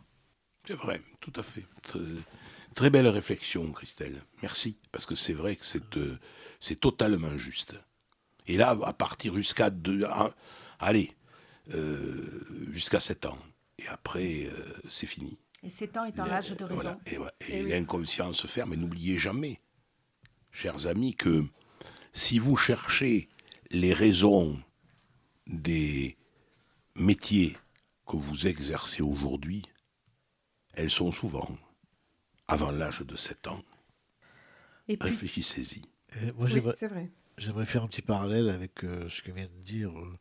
C'est 0.67 0.75
vrai, 0.75 1.01
tout 1.21 1.33
à 1.37 1.43
fait. 1.43 1.65
Très, 1.83 1.99
très, 2.75 2.91
belle 2.91 3.09
réflexion, 3.09 3.71
Christelle. 3.73 4.23
Merci, 4.43 4.79
parce 4.93 5.07
que 5.07 5.15
c'est 5.15 5.33
vrai 5.33 5.57
que 5.57 5.65
c'est 5.65 5.97
euh, 5.97 6.19
c'est 6.61 6.79
totalement 6.79 7.37
juste. 7.37 7.75
Et 8.47 8.57
là, 8.57 8.77
à 8.85 8.93
partir 8.93 9.35
jusqu'à 9.35 9.71
deux, 9.71 10.05
allez, 10.79 11.13
euh, 11.75 12.45
jusqu'à 12.71 13.01
7 13.01 13.27
ans. 13.27 13.39
Et 13.79 13.89
après, 13.89 14.47
euh, 14.47 14.73
c'est 14.89 15.07
fini. 15.07 15.39
Et 15.63 15.71
7 15.71 15.97
ans 15.97 16.05
étant 16.05 16.25
l'âge 16.25 16.51
de 16.51 16.65
raison. 16.65 16.75
Voilà. 16.75 16.99
Et, 17.07 17.19
ouais, 17.19 17.31
et, 17.41 17.59
Eh 17.59 17.65
oui. 17.65 17.71
l'inconscient 17.71 18.33
se 18.33 18.47
ferme. 18.47 18.71
Mais 18.71 18.77
n'oubliez 18.77 19.19
jamais, 19.19 19.61
chers 20.53 20.87
amis, 20.87 21.15
que 21.15 21.45
si 22.13 22.39
vous 22.39 22.57
cherchez 22.57 23.29
les 23.71 23.93
raisons 23.93 24.61
des 25.47 26.17
métiers 26.95 27.57
que 28.07 28.17
vous 28.17 28.47
exercez 28.47 29.03
aujourd'hui, 29.03 29.63
elles 30.75 30.91
sont 30.91 31.11
souvent 31.13 31.57
avant 32.49 32.71
l'âge 32.71 33.01
de 33.01 33.17
7 33.17 33.49
ans. 33.49 33.63
Puis, 34.87 34.97
Réfléchissez-y. 35.01 35.83
Moi, 36.37 36.47
oui, 36.47 36.51
j'aimerais- 36.53 36.75
c'est 36.77 36.89
vrai. 36.89 37.11
J'aimerais 37.39 37.65
faire 37.67 37.83
un 37.85 37.89
petit 37.89 38.03
parallèle 38.03 38.51
avec 38.51 38.85
euh, 38.85 39.09
ce 39.09 39.23
que 39.23 39.33
vient 39.33 39.47
de 39.47 39.63
dire, 39.63 39.99
euh, 39.99 40.19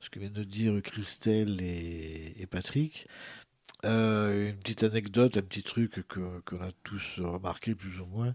ce 0.00 0.08
que 0.10 0.20
viennent 0.20 0.32
de 0.32 0.44
dire 0.44 0.80
Christelle 0.82 1.60
et, 1.60 2.34
et 2.40 2.46
Patrick. 2.46 3.08
Euh, 3.84 4.50
une 4.50 4.56
petite 4.58 4.84
anecdote, 4.84 5.36
un 5.38 5.42
petit 5.42 5.64
truc 5.64 6.06
que 6.06 6.40
qu'on 6.40 6.60
a 6.62 6.70
tous 6.84 7.18
remarqué 7.18 7.74
plus 7.74 8.00
ou 8.00 8.06
moins. 8.06 8.34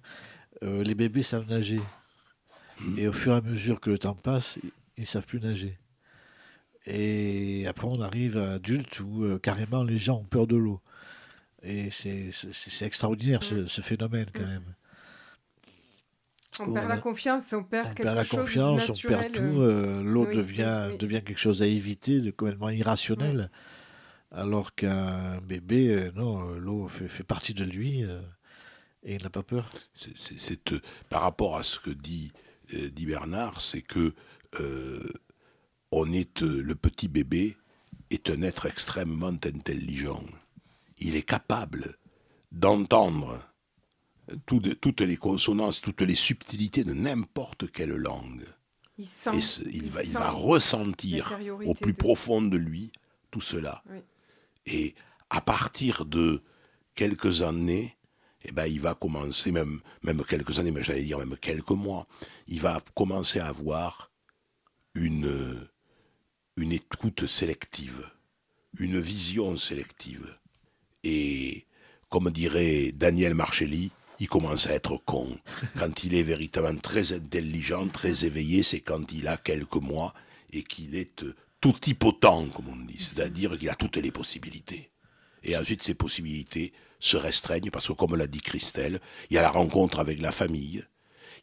Euh, 0.63 0.83
les 0.83 0.95
bébés 0.95 1.23
savent 1.23 1.49
nager 1.49 1.79
et 2.97 3.07
au 3.07 3.13
fur 3.13 3.33
et 3.33 3.37
à 3.37 3.41
mesure 3.41 3.79
que 3.79 3.89
le 3.89 3.97
temps 3.97 4.15
passe, 4.15 4.59
ils, 4.63 4.71
ils 4.97 5.05
savent 5.05 5.25
plus 5.25 5.39
nager. 5.39 5.77
Et 6.85 7.65
après, 7.67 7.87
on 7.87 8.01
arrive 8.01 8.37
à 8.37 8.53
adulte 8.53 8.99
où 9.01 9.23
euh, 9.23 9.37
carrément 9.39 9.83
les 9.83 9.97
gens 9.99 10.19
ont 10.19 10.25
peur 10.25 10.47
de 10.47 10.55
l'eau. 10.57 10.81
Et 11.63 11.89
c'est 11.91 12.31
extraordinaire 12.81 13.43
ce, 13.43 13.67
ce 13.67 13.81
phénomène 13.81 14.25
quand 14.33 14.45
même. 14.45 14.73
On 16.59 16.73
perd 16.73 16.89
la 16.89 16.97
confiance, 16.97 17.53
on 17.53 17.63
perd 17.63 17.87
on 17.87 17.93
quelque 17.93 18.03
perd 18.03 18.15
la 18.15 18.23
chose 18.23 18.31
de 18.31 18.41
confiance, 18.41 18.83
on 18.83 18.87
naturel. 18.93 19.31
perd 19.31 19.33
tout. 19.33 19.61
euh, 19.61 20.03
L'eau 20.03 20.25
oui, 20.27 20.35
devient, 20.35 20.87
oui, 20.91 20.97
devient 20.97 21.21
quelque 21.23 21.39
chose 21.39 21.61
à 21.61 21.67
éviter, 21.67 22.19
de 22.19 22.31
complètement 22.31 22.69
irrationnel. 22.69 23.49
Alors 24.31 24.73
qu'un 24.75 25.39
bébé, 25.41 26.11
non, 26.15 26.41
l'eau 26.53 26.87
fait, 26.87 27.07
fait 27.07 27.23
partie 27.23 27.53
de 27.53 27.63
lui 27.63 28.03
euh, 28.03 28.19
et 29.03 29.15
il 29.15 29.23
n'a 29.23 29.29
pas 29.29 29.43
peur. 29.43 29.69
C'est- 29.93 30.15
c'est- 30.17 30.37
c'est, 30.39 30.73
euh, 30.73 30.81
par 31.09 31.21
rapport 31.21 31.57
à 31.57 31.63
ce 31.63 31.79
que 31.79 31.89
dit, 31.89 32.31
euh, 32.73 32.89
dit 32.89 33.05
Bernard, 33.05 33.61
c'est 33.61 33.81
que 33.81 34.13
euh, 34.59 35.07
on 35.91 36.11
est 36.13 36.41
euh, 36.43 36.61
le 36.61 36.75
petit 36.75 37.07
bébé 37.07 37.57
est 38.09 38.29
un 38.29 38.41
être 38.41 38.65
extrêmement 38.65 39.27
intelligent. 39.27 40.23
Il 40.99 41.15
est 41.15 41.23
capable 41.23 41.97
d'entendre 42.51 43.39
tout 44.45 44.59
de- 44.59 44.73
toutes 44.73 45.01
les 45.01 45.17
consonances, 45.17 45.81
toutes 45.81 46.01
les 46.01 46.15
subtilités 46.15 46.83
de 46.83 46.93
n'importe 46.93 47.71
quelle 47.71 47.95
langue. 47.95 48.45
Il 48.97 49.05
sent. 49.07 49.37
Et 49.37 49.41
ce- 49.41 49.61
il, 49.63 49.85
il 49.85 49.89
va, 49.91 50.03
il 50.03 50.07
sent 50.07 50.13
va 50.19 50.29
ressentir 50.31 51.37
au 51.65 51.73
plus 51.73 51.93
de- 51.93 51.97
profond 51.97 52.41
de 52.41 52.57
lui 52.57 52.91
tout 53.31 53.41
cela. 53.41 53.83
Oui. 53.89 53.99
Et 54.67 54.95
à 55.29 55.41
partir 55.41 56.05
de 56.05 56.43
quelques 56.93 57.41
années, 57.41 57.95
eh 58.45 58.51
ben, 58.51 58.65
il 58.65 58.81
va 58.81 58.95
commencer, 58.95 59.51
même, 59.51 59.81
même 60.03 60.23
quelques 60.23 60.59
années, 60.59 60.71
mais 60.71 60.83
j'allais 60.83 61.03
dire 61.03 61.19
même 61.19 61.37
quelques 61.37 61.69
mois, 61.71 62.07
il 62.47 62.61
va 62.61 62.81
commencer 62.95 63.39
à 63.39 63.47
avoir 63.47 64.11
une, 64.95 65.67
une 66.57 66.71
écoute 66.71 67.27
sélective, 67.27 68.09
une 68.79 68.99
vision 68.99 69.57
sélective. 69.57 70.35
Et 71.03 71.65
comme 72.09 72.29
dirait 72.29 72.91
Daniel 72.91 73.33
Marchelli, 73.33 73.91
il 74.19 74.27
commence 74.27 74.67
à 74.67 74.73
être 74.73 74.97
con. 74.97 75.37
Quand 75.79 76.03
il 76.03 76.13
est 76.13 76.23
véritablement 76.23 76.79
très 76.79 77.13
intelligent, 77.13 77.87
très 77.87 78.25
éveillé, 78.25 78.61
c'est 78.63 78.81
quand 78.81 79.11
il 79.11 79.27
a 79.27 79.37
quelques 79.37 79.81
mois 79.81 80.13
et 80.51 80.63
qu'il 80.63 80.95
est 80.95 81.23
euh, 81.23 81.35
tout 81.59 81.75
hypotent, 81.87 82.49
comme 82.53 82.69
on 82.69 82.85
dit, 82.85 82.97
c'est-à-dire 82.99 83.57
qu'il 83.57 83.69
a 83.69 83.75
toutes 83.75 83.97
les 83.97 84.11
possibilités. 84.11 84.91
Et 85.43 85.57
ensuite, 85.57 85.81
ces 85.81 85.95
possibilités 85.95 86.73
se 87.01 87.17
restreignent 87.17 87.71
parce 87.71 87.87
que, 87.87 87.93
comme 87.93 88.15
l'a 88.15 88.27
dit 88.27 88.39
Christelle, 88.39 89.01
il 89.29 89.33
y 89.33 89.37
a 89.37 89.41
la 89.41 89.49
rencontre 89.49 89.99
avec 89.99 90.21
la 90.21 90.31
famille, 90.31 90.85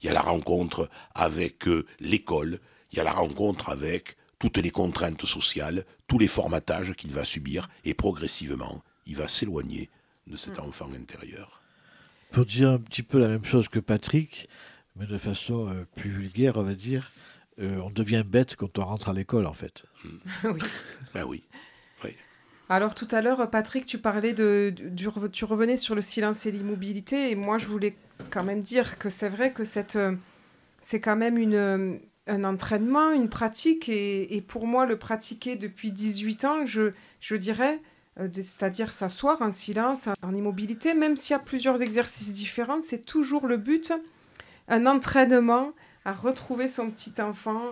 il 0.01 0.07
y 0.07 0.09
a 0.09 0.15
la 0.15 0.23
rencontre 0.23 0.89
avec 1.15 1.69
euh, 1.69 1.85
l'école, 2.01 2.61
il 2.93 2.97
y 2.97 3.01
a 3.01 3.05
la 3.05 3.13
rencontre 3.13 3.69
avec 3.69 4.17
toutes 4.39 4.57
les 4.59 4.71
contraintes 4.71 5.27
sociales, 5.27 5.85
tous 6.07 6.19
les 6.19 6.29
formatages 6.29 6.95
qu'il 6.95 7.11
va 7.11 7.25
subir, 7.25 7.69
et 7.85 7.93
progressivement, 7.93 8.83
il 9.07 9.17
va 9.17 9.27
s'éloigner 9.27 9.91
de 10.29 10.37
cet 10.37 10.61
enfant 10.61 10.89
intérieur. 10.95 11.61
Pour 12.31 12.47
dire 12.47 12.71
un 12.71 12.79
petit 12.79 13.03
peu 13.03 13.19
la 13.19 13.29
même 13.29 13.45
chose 13.45 13.69
que 13.69 13.81
Patrick, 13.81 14.49
mais 14.97 15.07
de 15.07 15.19
façon 15.19 15.69
euh, 15.69 15.85
plus 15.97 16.11
vulgaire, 16.11 16.57
on 16.57 16.63
va 16.63 16.75
dire, 16.75 17.11
euh, 17.59 17.79
on 17.79 17.91
devient 17.91 18.23
bête 18.25 18.55
quand 18.55 18.79
on 18.79 18.85
rentre 18.85 19.09
à 19.09 19.13
l'école, 19.13 19.47
en 19.47 19.55
fait. 19.55 19.85
oui. 20.45 20.61
Ben 21.15 21.25
oui. 21.25 21.43
Alors 22.71 22.95
tout 22.95 23.09
à 23.13 23.23
l'heure, 23.23 23.49
Patrick, 23.51 23.87
tu 23.87 23.97
parlais 23.99 24.35
de, 24.35 24.75
du, 24.77 25.09
tu 25.33 25.45
revenais 25.47 25.79
sur 25.79 25.95
le 25.95 26.03
silence 26.03 26.45
et 26.45 26.51
l'immobilité, 26.51 27.31
et 27.31 27.35
moi 27.35 27.57
je 27.57 27.67
voulais 27.67 27.97
quand 28.31 28.45
même 28.45 28.61
dire 28.61 28.99
que 28.99 29.09
c'est 29.09 29.31
vrai 29.31 29.53
que 29.53 29.65
cette, 29.65 29.97
euh, 29.97 30.15
c'est 30.83 31.01
quand 31.01 31.17
même 31.17 31.39
une, 31.39 31.55
euh, 31.55 31.97
un 32.27 32.45
entraînement, 32.45 33.11
une 33.11 33.31
pratique, 33.31 33.89
et, 33.89 34.37
et 34.37 34.43
pour 34.43 34.67
moi 34.67 34.85
le 34.85 34.99
pratiquer 34.99 35.57
depuis 35.57 35.93
18 35.93 36.45
ans, 36.45 36.67
je, 36.67 36.93
je 37.21 37.37
dirais, 37.37 37.81
euh, 38.21 38.29
c'est-à-dire 38.33 38.93
s'asseoir 38.93 39.41
en 39.41 39.51
silence, 39.51 40.09
en, 40.09 40.13
en 40.23 40.35
immobilité, 40.35 40.93
même 40.93 41.17
s'il 41.17 41.33
y 41.33 41.37
a 41.37 41.43
plusieurs 41.43 41.81
exercices 41.81 42.33
différents, 42.33 42.83
c'est 42.83 43.05
toujours 43.07 43.47
le 43.47 43.57
but, 43.57 43.95
un 44.69 44.85
entraînement 44.85 45.73
à 46.05 46.13
retrouver 46.13 46.69
son 46.69 46.91
petit 46.91 47.15
enfant 47.19 47.63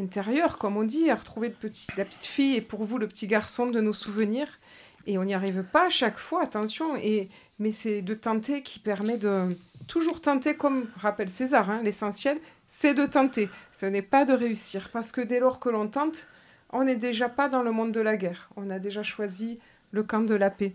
intérieur, 0.00 0.58
comme 0.58 0.76
on 0.76 0.84
dit, 0.84 1.10
à 1.10 1.14
retrouver 1.14 1.54
la 1.96 2.04
petite 2.04 2.24
fille 2.24 2.54
et 2.54 2.60
pour 2.60 2.84
vous 2.84 2.98
le 2.98 3.08
petit 3.08 3.26
garçon 3.26 3.66
de 3.66 3.80
nos 3.80 3.92
souvenirs. 3.92 4.58
Et 5.06 5.18
on 5.18 5.24
n'y 5.24 5.34
arrive 5.34 5.62
pas 5.62 5.86
à 5.86 5.90
chaque 5.90 6.18
fois, 6.18 6.42
attention. 6.42 6.96
Et, 6.96 7.28
mais 7.58 7.72
c'est 7.72 8.02
de 8.02 8.14
tenter 8.14 8.62
qui 8.62 8.78
permet 8.78 9.16
de 9.16 9.56
toujours 9.88 10.20
tenter, 10.20 10.56
comme 10.56 10.88
rappelle 10.96 11.30
César, 11.30 11.70
hein, 11.70 11.80
l'essentiel, 11.82 12.38
c'est 12.68 12.94
de 12.94 13.06
tenter. 13.06 13.48
Ce 13.72 13.86
n'est 13.86 14.02
pas 14.02 14.24
de 14.24 14.32
réussir. 14.32 14.90
Parce 14.92 15.12
que 15.12 15.20
dès 15.20 15.40
lors 15.40 15.60
que 15.60 15.68
l'on 15.68 15.88
tente, 15.88 16.26
on 16.70 16.84
n'est 16.84 16.96
déjà 16.96 17.28
pas 17.28 17.48
dans 17.48 17.62
le 17.62 17.70
monde 17.70 17.92
de 17.92 18.00
la 18.00 18.16
guerre. 18.16 18.50
On 18.56 18.70
a 18.70 18.78
déjà 18.78 19.02
choisi 19.02 19.60
le 19.92 20.02
camp 20.02 20.22
de 20.22 20.34
la 20.34 20.50
paix. 20.50 20.72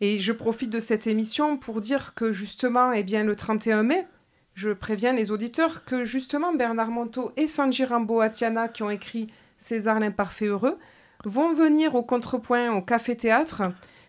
Et 0.00 0.18
je 0.18 0.32
profite 0.32 0.70
de 0.70 0.80
cette 0.80 1.06
émission 1.06 1.56
pour 1.56 1.80
dire 1.80 2.14
que 2.14 2.32
justement, 2.32 2.92
eh 2.92 3.02
bien, 3.02 3.24
le 3.24 3.36
31 3.36 3.82
mai, 3.82 4.06
je 4.54 4.70
préviens 4.70 5.12
les 5.12 5.30
auditeurs 5.30 5.84
que 5.84 6.04
justement 6.04 6.54
Bernard 6.54 6.90
Monteau 6.90 7.32
et 7.36 7.46
Sanji 7.46 7.84
Rambo 7.84 8.20
Atiana, 8.20 8.68
qui 8.68 8.82
ont 8.82 8.90
écrit 8.90 9.26
César 9.58 9.98
l'imparfait 10.00 10.46
heureux, 10.46 10.78
vont 11.24 11.52
venir 11.52 11.94
au 11.94 12.02
contrepoint 12.02 12.72
au 12.72 12.82
Café 12.82 13.16
Théâtre 13.16 13.62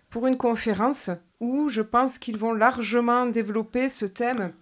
pour 0.10 0.28
une 0.28 0.38
conférence 0.38 1.10
où 1.40 1.70
je 1.70 1.82
pense 1.82 2.18
qu'ils 2.18 2.38
vont 2.38 2.54
largement 2.54 3.26
développer 3.26 3.90
ce 3.90 4.06
thème 4.06 4.54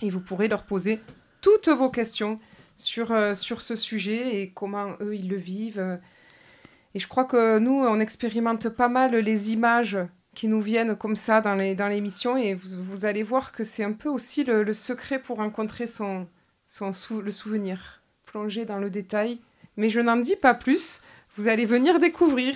et 0.00 0.10
vous 0.10 0.20
pourrez 0.20 0.48
leur 0.48 0.64
poser 0.64 1.00
toutes 1.40 1.68
vos 1.68 1.90
questions 1.90 2.38
sur, 2.76 3.12
euh, 3.12 3.34
sur 3.34 3.62
ce 3.62 3.76
sujet 3.76 4.40
et 4.40 4.50
comment 4.52 4.94
eux 5.00 5.14
ils 5.14 5.28
le 5.28 5.36
vivent. 5.36 5.98
Et 6.94 6.98
je 6.98 7.08
crois 7.08 7.24
que 7.24 7.58
nous, 7.58 7.72
on 7.72 8.00
expérimente 8.00 8.68
pas 8.68 8.88
mal 8.88 9.14
les 9.14 9.52
images 9.52 9.98
qui 10.36 10.48
nous 10.48 10.60
viennent 10.60 10.94
comme 10.94 11.16
ça 11.16 11.40
dans 11.40 11.54
l'émission 11.54 12.34
dans 12.34 12.36
et 12.36 12.54
vous, 12.54 12.80
vous, 12.80 13.06
allez 13.06 13.22
voir 13.22 13.52
que 13.52 13.64
c'est 13.64 13.82
un 13.82 13.94
peu 13.94 14.10
aussi 14.10 14.44
le, 14.44 14.62
le, 14.62 14.74
secret 14.74 15.18
pour 15.18 15.38
rencontrer 15.38 15.86
son, 15.86 16.28
son 16.68 16.92
sou, 16.92 17.22
le 17.22 17.32
souvenir, 17.32 18.02
plonger 18.26 18.66
dans 18.66 18.78
le 18.78 18.90
détail. 18.90 19.40
Mais 19.78 19.88
je 19.88 19.98
n'en 19.98 20.16
dis 20.16 20.36
pas 20.36 20.52
plus, 20.52 21.00
vous 21.36 21.48
allez 21.48 21.64
venir 21.64 21.98
découvrir. 21.98 22.54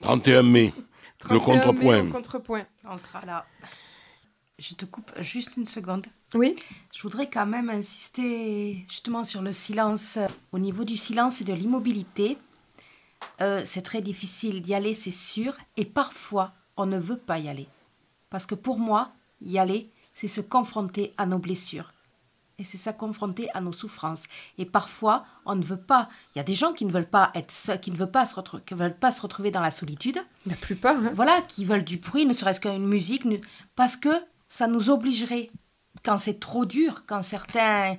31 0.00 0.42
mai, 0.42 0.72
31 1.20 1.34
le 1.34 1.40
contrepoint. 1.44 2.02
Mai, 2.02 2.10
contrepoint. 2.10 2.66
On 2.84 2.98
sera 2.98 3.24
là. 3.24 3.46
Je 4.58 4.74
te 4.74 4.84
coupe 4.84 5.12
juste 5.20 5.56
une 5.56 5.66
seconde. 5.66 6.04
Oui. 6.34 6.56
Je 6.92 7.00
voudrais 7.00 7.30
quand 7.30 7.46
même 7.46 7.70
insister 7.70 8.84
justement 8.88 9.22
sur 9.22 9.40
le 9.40 9.52
silence. 9.52 10.18
Au 10.50 10.58
niveau 10.58 10.84
du 10.84 10.96
silence 10.96 11.40
et 11.40 11.44
de 11.44 11.54
l'immobilité, 11.54 12.38
euh, 13.40 13.62
c'est 13.64 13.82
très 13.82 14.02
difficile 14.02 14.62
d'y 14.62 14.74
aller, 14.74 14.96
c'est 14.96 15.12
sûr. 15.12 15.56
Et 15.76 15.84
parfois, 15.84 16.54
on 16.80 16.86
ne 16.86 16.98
veut 16.98 17.16
pas 17.18 17.38
y 17.38 17.48
aller. 17.48 17.68
Parce 18.30 18.46
que 18.46 18.54
pour 18.54 18.78
moi, 18.78 19.12
y 19.44 19.58
aller, 19.58 19.90
c'est 20.14 20.28
se 20.28 20.40
confronter 20.40 21.12
à 21.18 21.26
nos 21.26 21.38
blessures. 21.38 21.92
Et 22.58 22.64
c'est 22.64 22.76
ça 22.78 22.92
confronter 22.92 23.48
à 23.54 23.60
nos 23.62 23.72
souffrances. 23.72 24.24
Et 24.58 24.66
parfois, 24.66 25.24
on 25.46 25.54
ne 25.56 25.62
veut 25.62 25.80
pas. 25.80 26.08
Il 26.34 26.38
y 26.38 26.40
a 26.40 26.44
des 26.44 26.52
gens 26.54 26.74
qui 26.74 26.84
ne 26.84 26.92
veulent 26.92 27.08
pas 27.08 27.30
être 27.34 27.50
seuls, 27.50 27.80
qui 27.80 27.90
ne 27.90 27.96
veulent 27.96 28.10
pas 28.10 28.26
se, 28.26 28.34
retrouver, 28.34 28.62
qui 28.66 28.74
veulent 28.74 28.98
pas 28.98 29.10
se 29.10 29.22
retrouver 29.22 29.50
dans 29.50 29.60
la 29.62 29.70
solitude. 29.70 30.18
La 30.46 30.56
plupart. 30.56 30.96
Hein. 30.96 31.12
Voilà, 31.14 31.40
qui 31.42 31.64
veulent 31.64 31.84
du 31.84 31.96
bruit, 31.96 32.26
ne 32.26 32.34
serait-ce 32.34 32.60
qu'une 32.60 32.86
musique, 32.86 33.24
parce 33.76 33.96
que 33.96 34.10
ça 34.48 34.66
nous 34.66 34.90
obligerait, 34.90 35.48
quand 36.04 36.18
c'est 36.18 36.38
trop 36.38 36.66
dur, 36.66 37.04
quand 37.06 37.22
certains, 37.22 37.96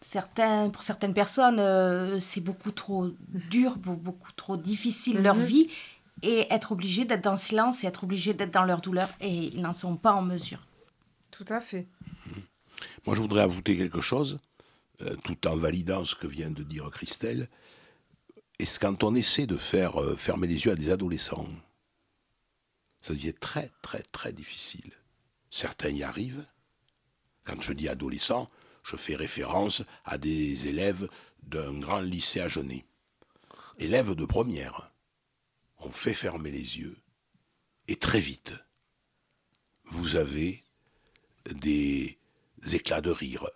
certains 0.00 0.68
pour 0.70 0.82
certaines 0.84 1.14
personnes, 1.14 1.58
euh, 1.58 2.20
c'est 2.20 2.40
beaucoup 2.40 2.70
trop 2.70 3.10
dur, 3.50 3.76
beaucoup 3.78 4.32
trop 4.36 4.56
difficile 4.56 5.22
leur 5.22 5.36
Mhm. 5.36 5.44
vie, 5.44 5.68
et 6.22 6.52
être 6.52 6.72
obligé 6.72 7.04
d'être 7.04 7.24
dans 7.24 7.32
le 7.32 7.36
silence 7.36 7.84
et 7.84 7.86
être 7.86 8.04
obligé 8.04 8.34
d'être 8.34 8.52
dans 8.52 8.64
leur 8.64 8.80
douleur, 8.80 9.08
et 9.20 9.28
ils 9.28 9.60
n'en 9.60 9.72
sont 9.72 9.96
pas 9.96 10.12
en 10.12 10.22
mesure. 10.22 10.66
Tout 11.30 11.46
à 11.48 11.60
fait. 11.60 11.88
Moi, 13.06 13.16
je 13.16 13.20
voudrais 13.20 13.42
ajouter 13.42 13.76
quelque 13.76 14.00
chose, 14.00 14.38
euh, 15.00 15.16
tout 15.24 15.48
en 15.48 15.56
validant 15.56 16.04
ce 16.04 16.14
que 16.14 16.26
vient 16.26 16.50
de 16.50 16.62
dire 16.62 16.90
Christelle. 16.90 17.48
Et 18.58 18.64
c'est 18.64 18.78
quand 18.78 19.02
on 19.02 19.14
essaie 19.14 19.46
de 19.46 19.56
faire 19.56 20.00
euh, 20.00 20.14
fermer 20.14 20.46
les 20.46 20.64
yeux 20.64 20.72
à 20.72 20.76
des 20.76 20.90
adolescents, 20.90 21.48
ça 23.00 23.12
devient 23.12 23.34
très, 23.34 23.70
très, 23.82 24.02
très 24.02 24.32
difficile? 24.32 24.92
Certains 25.50 25.90
y 25.90 26.04
arrivent. 26.04 26.46
Quand 27.44 27.60
je 27.60 27.72
dis 27.72 27.88
adolescent, 27.88 28.48
je 28.84 28.96
fais 28.96 29.16
référence 29.16 29.82
à 30.04 30.18
des 30.18 30.68
élèves 30.68 31.08
d'un 31.42 31.74
grand 31.74 32.00
lycée 32.00 32.40
à 32.40 32.48
Genève. 32.48 32.82
Élèves 33.78 34.14
de 34.14 34.24
première. 34.24 34.91
On 35.84 35.90
fait 35.90 36.14
fermer 36.14 36.50
les 36.50 36.78
yeux. 36.78 36.96
Et 37.88 37.96
très 37.96 38.20
vite, 38.20 38.54
vous 39.84 40.16
avez 40.16 40.62
des 41.50 42.18
éclats 42.72 43.00
de 43.00 43.10
rire. 43.10 43.48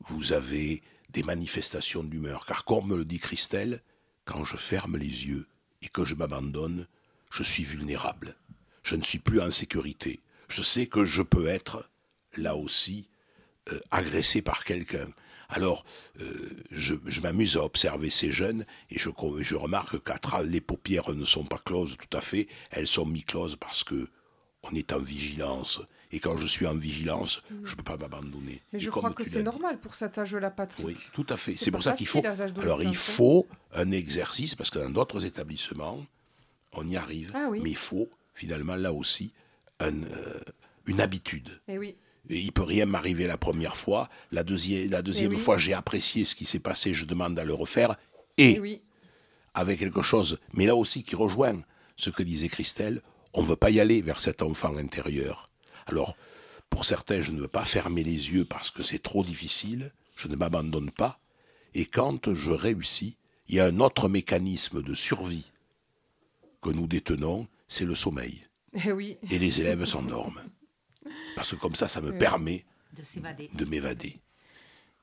Vous 0.00 0.32
avez 0.32 0.82
des 1.10 1.24
manifestations 1.24 2.04
d'humeur. 2.04 2.46
Car 2.46 2.64
comme 2.64 2.88
me 2.88 2.96
le 2.96 3.04
dit 3.04 3.18
Christelle, 3.18 3.82
quand 4.24 4.44
je 4.44 4.56
ferme 4.56 4.96
les 4.96 5.26
yeux 5.26 5.48
et 5.82 5.88
que 5.88 6.04
je 6.04 6.14
m'abandonne, 6.14 6.86
je 7.30 7.42
suis 7.42 7.64
vulnérable. 7.64 8.36
Je 8.84 8.94
ne 8.94 9.02
suis 9.02 9.18
plus 9.18 9.40
en 9.40 9.50
sécurité. 9.50 10.20
Je 10.48 10.62
sais 10.62 10.86
que 10.86 11.04
je 11.04 11.22
peux 11.22 11.48
être, 11.48 11.90
là 12.36 12.56
aussi, 12.56 13.08
euh, 13.72 13.80
agressé 13.90 14.42
par 14.42 14.64
quelqu'un. 14.64 15.08
Alors, 15.48 15.84
euh, 16.20 16.24
je, 16.70 16.94
je 17.06 17.20
m'amuse 17.22 17.56
à 17.56 17.64
observer 17.64 18.10
ces 18.10 18.30
jeunes 18.30 18.66
et 18.90 18.98
je, 18.98 19.08
je 19.40 19.54
remarque 19.56 20.02
qu'à 20.04 20.18
les 20.42 20.60
paupières 20.60 21.10
ne 21.14 21.24
sont 21.24 21.44
pas 21.44 21.58
closes 21.64 21.96
tout 21.96 22.16
à 22.16 22.20
fait, 22.20 22.48
elles 22.70 22.86
sont 22.86 23.06
mi-closes 23.06 23.56
parce 23.56 23.82
que 23.84 24.08
on 24.64 24.74
est 24.74 24.92
en 24.92 24.98
vigilance. 24.98 25.80
Et 26.10 26.20
quand 26.20 26.36
je 26.38 26.46
suis 26.46 26.66
en 26.66 26.74
vigilance, 26.74 27.42
je 27.64 27.70
ne 27.72 27.76
peux 27.76 27.82
pas 27.82 27.96
m'abandonner. 27.96 28.62
Mais 28.72 28.78
Et 28.78 28.80
je 28.80 28.90
crois 28.90 29.10
que 29.12 29.24
c'est 29.24 29.42
normal 29.42 29.78
pour 29.78 29.94
cet 29.94 30.16
âge-là, 30.18 30.50
Patrick. 30.50 30.86
oui, 30.86 30.96
tout 31.12 31.26
à 31.28 31.36
fait. 31.36 31.52
C'est 31.52 31.70
pour 31.70 31.82
ça 31.82 31.92
qu'il 31.92 32.06
faut. 32.06 32.22
Alors, 32.60 32.82
il 32.82 32.96
faut 32.96 33.46
un 33.74 33.90
exercice 33.92 34.54
parce 34.54 34.70
que 34.70 34.78
dans 34.78 34.90
d'autres 34.90 35.24
établissements, 35.24 36.04
on 36.72 36.88
y 36.88 36.96
arrive. 36.96 37.30
Ah 37.34 37.48
oui. 37.50 37.60
Mais 37.62 37.70
il 37.70 37.76
faut 37.76 38.08
finalement 38.34 38.76
là 38.76 38.92
aussi 38.92 39.32
un, 39.80 40.02
euh, 40.02 40.40
une 40.86 41.00
habitude. 41.00 41.60
Et 41.68 41.74
Eh 41.74 41.78
oui. 41.78 41.96
Il 42.30 42.52
peut 42.52 42.62
rien 42.62 42.86
m'arriver 42.86 43.26
la 43.26 43.38
première 43.38 43.76
fois. 43.76 44.08
La 44.32 44.44
deuxième, 44.44 44.90
la 44.90 45.02
deuxième 45.02 45.32
Eh 45.32 45.36
oui. 45.36 45.40
fois, 45.40 45.56
j'ai 45.58 45.72
apprécié 45.72 46.24
ce 46.24 46.34
qui 46.34 46.44
s'est 46.44 46.58
passé. 46.58 46.92
Je 46.94 47.04
demande 47.06 47.38
à 47.38 47.44
le 47.44 47.54
refaire. 47.54 47.96
Et 48.36 48.52
Et 48.52 48.60
oui. 48.60 48.82
avec 49.54 49.78
quelque 49.78 50.02
chose, 50.02 50.38
mais 50.52 50.66
là 50.66 50.76
aussi 50.76 51.02
qui 51.02 51.16
rejoint 51.16 51.62
ce 51.96 52.10
que 52.10 52.22
disait 52.22 52.48
Christelle, 52.48 53.02
on 53.34 53.42
ne 53.42 53.46
veut 53.46 53.56
pas 53.56 53.70
y 53.70 53.80
aller 53.80 54.02
vers 54.02 54.20
cet 54.20 54.42
enfant 54.42 54.76
intérieur. 54.76 55.50
Alors, 55.86 56.16
pour 56.70 56.84
certains, 56.84 57.22
je 57.22 57.32
ne 57.32 57.40
veux 57.40 57.48
pas 57.48 57.64
fermer 57.64 58.04
les 58.04 58.30
yeux 58.30 58.44
parce 58.44 58.70
que 58.70 58.82
c'est 58.82 59.02
trop 59.02 59.24
difficile, 59.24 59.90
je 60.16 60.28
ne 60.28 60.36
m'abandonne 60.36 60.90
pas, 60.90 61.18
et 61.74 61.86
quand 61.86 62.32
je 62.34 62.50
réussis, 62.50 63.16
il 63.48 63.56
y 63.56 63.60
a 63.60 63.66
un 63.66 63.80
autre 63.80 64.08
mécanisme 64.08 64.82
de 64.82 64.94
survie 64.94 65.50
que 66.62 66.70
nous 66.70 66.86
détenons, 66.86 67.46
c'est 67.68 67.84
le 67.84 67.94
sommeil. 67.94 68.46
Et 68.84 68.92
oui. 68.92 69.16
Et 69.30 69.38
les 69.38 69.60
élèves 69.60 69.84
s'endorment. 69.86 70.42
Parce 71.38 71.52
que 71.52 71.56
comme 71.56 71.76
ça, 71.76 71.86
ça 71.86 72.00
me 72.00 72.10
permet 72.10 72.64
De 73.54 73.64
m'évader. 73.64 74.20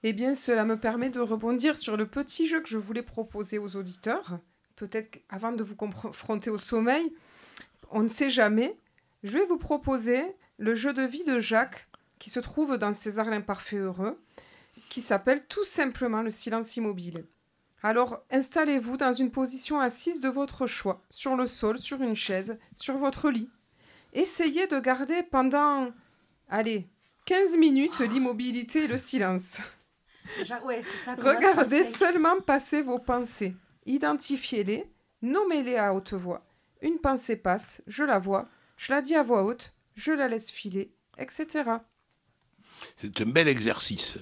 Eh 0.03 0.11
bien, 0.11 0.35
cela 0.35 0.65
me 0.65 0.77
permet 0.77 1.09
de 1.09 1.21
rebondir 1.21 1.77
sur 1.77 1.95
le 1.95 2.07
petit 2.07 2.45
jeu 2.45 2.59
que 2.59 2.67
je 2.67 2.77
voulais 2.77 3.03
proposer 3.03 3.57
aux 3.57 3.77
auditeurs. 3.77 4.39
Peut-être 4.75 5.09
qu'avant 5.11 5.53
de 5.53 5.63
vous 5.63 5.77
confronter 5.77 6.49
au 6.49 6.57
sommeil, 6.57 7.13
on 7.89 8.03
ne 8.03 8.09
sait 8.09 8.29
jamais. 8.29 8.77
Je 9.23 9.37
vais 9.37 9.45
vous 9.45 9.57
proposer 9.57 10.21
le 10.57 10.75
jeu 10.75 10.91
de 10.91 11.03
vie 11.03 11.23
de 11.23 11.39
Jacques, 11.39 11.87
qui 12.19 12.29
se 12.29 12.41
trouve 12.41 12.77
dans 12.77 12.91
César 12.91 13.29
l'imparfait 13.29 13.77
heureux, 13.77 14.21
qui 14.89 14.99
s'appelle 14.99 15.45
tout 15.47 15.63
simplement 15.63 16.21
le 16.21 16.31
silence 16.31 16.75
immobile. 16.75 17.23
Alors, 17.81 18.19
installez-vous 18.29 18.97
dans 18.97 19.13
une 19.13 19.31
position 19.31 19.79
assise 19.79 20.19
de 20.19 20.27
votre 20.27 20.67
choix, 20.67 21.01
sur 21.11 21.37
le 21.37 21.47
sol, 21.47 21.79
sur 21.79 22.01
une 22.01 22.15
chaise, 22.15 22.57
sur 22.75 22.97
votre 22.97 23.29
lit. 23.29 23.49
Essayez 24.11 24.67
de 24.67 24.81
garder 24.81 25.23
pendant, 25.23 25.91
allez, 26.49 26.87
15 27.25 27.57
minutes 27.57 27.99
l'immobilité 27.99 28.83
et 28.85 28.87
le 28.87 28.97
silence. 28.97 29.57
Ouais, 30.63 30.83
ça 31.03 31.15
Regardez 31.15 31.83
seulement 31.83 32.39
passer 32.41 32.81
vos 32.81 32.99
pensées. 32.99 33.55
Identifiez-les, 33.85 34.85
nommez-les 35.21 35.77
à 35.77 35.93
haute 35.93 36.13
voix. 36.13 36.45
Une 36.81 36.99
pensée 36.99 37.35
passe, 37.35 37.81
je 37.87 38.03
la 38.03 38.19
vois, 38.19 38.49
je 38.77 38.91
la 38.91 39.01
dis 39.01 39.15
à 39.15 39.23
voix 39.23 39.43
haute, 39.43 39.73
je 39.95 40.11
la 40.11 40.27
laisse 40.27 40.51
filer, 40.51 40.91
etc. 41.17 41.63
C'est 42.97 43.21
un 43.21 43.25
bel 43.25 43.47
exercice. 43.47 44.19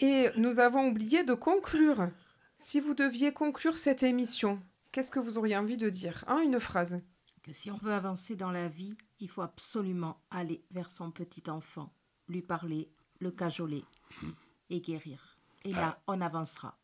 Et 0.00 0.30
nous 0.36 0.58
avons 0.58 0.88
oublié 0.88 1.24
de 1.24 1.34
conclure. 1.34 2.08
Si 2.56 2.80
vous 2.80 2.94
deviez 2.94 3.32
conclure 3.32 3.78
cette 3.78 4.02
émission, 4.02 4.60
qu'est-ce 4.92 5.10
que 5.10 5.20
vous 5.20 5.38
auriez 5.38 5.56
envie 5.56 5.76
de 5.76 5.90
dire? 5.90 6.24
En 6.26 6.38
une 6.38 6.60
phrase. 6.60 6.98
Que 7.44 7.52
si 7.52 7.70
on 7.70 7.76
veut 7.76 7.92
avancer 7.92 8.36
dans 8.36 8.50
la 8.50 8.68
vie, 8.68 8.96
il 9.20 9.28
faut 9.28 9.42
absolument 9.42 10.18
aller 10.30 10.64
vers 10.70 10.90
son 10.90 11.10
petit 11.10 11.50
enfant, 11.50 11.92
lui 12.26 12.40
parler, 12.40 12.90
le 13.20 13.30
cajoler 13.30 13.84
et 14.70 14.80
guérir. 14.80 15.38
Et 15.64 15.72
là, 15.72 16.02
on 16.06 16.22
avancera. 16.22 16.78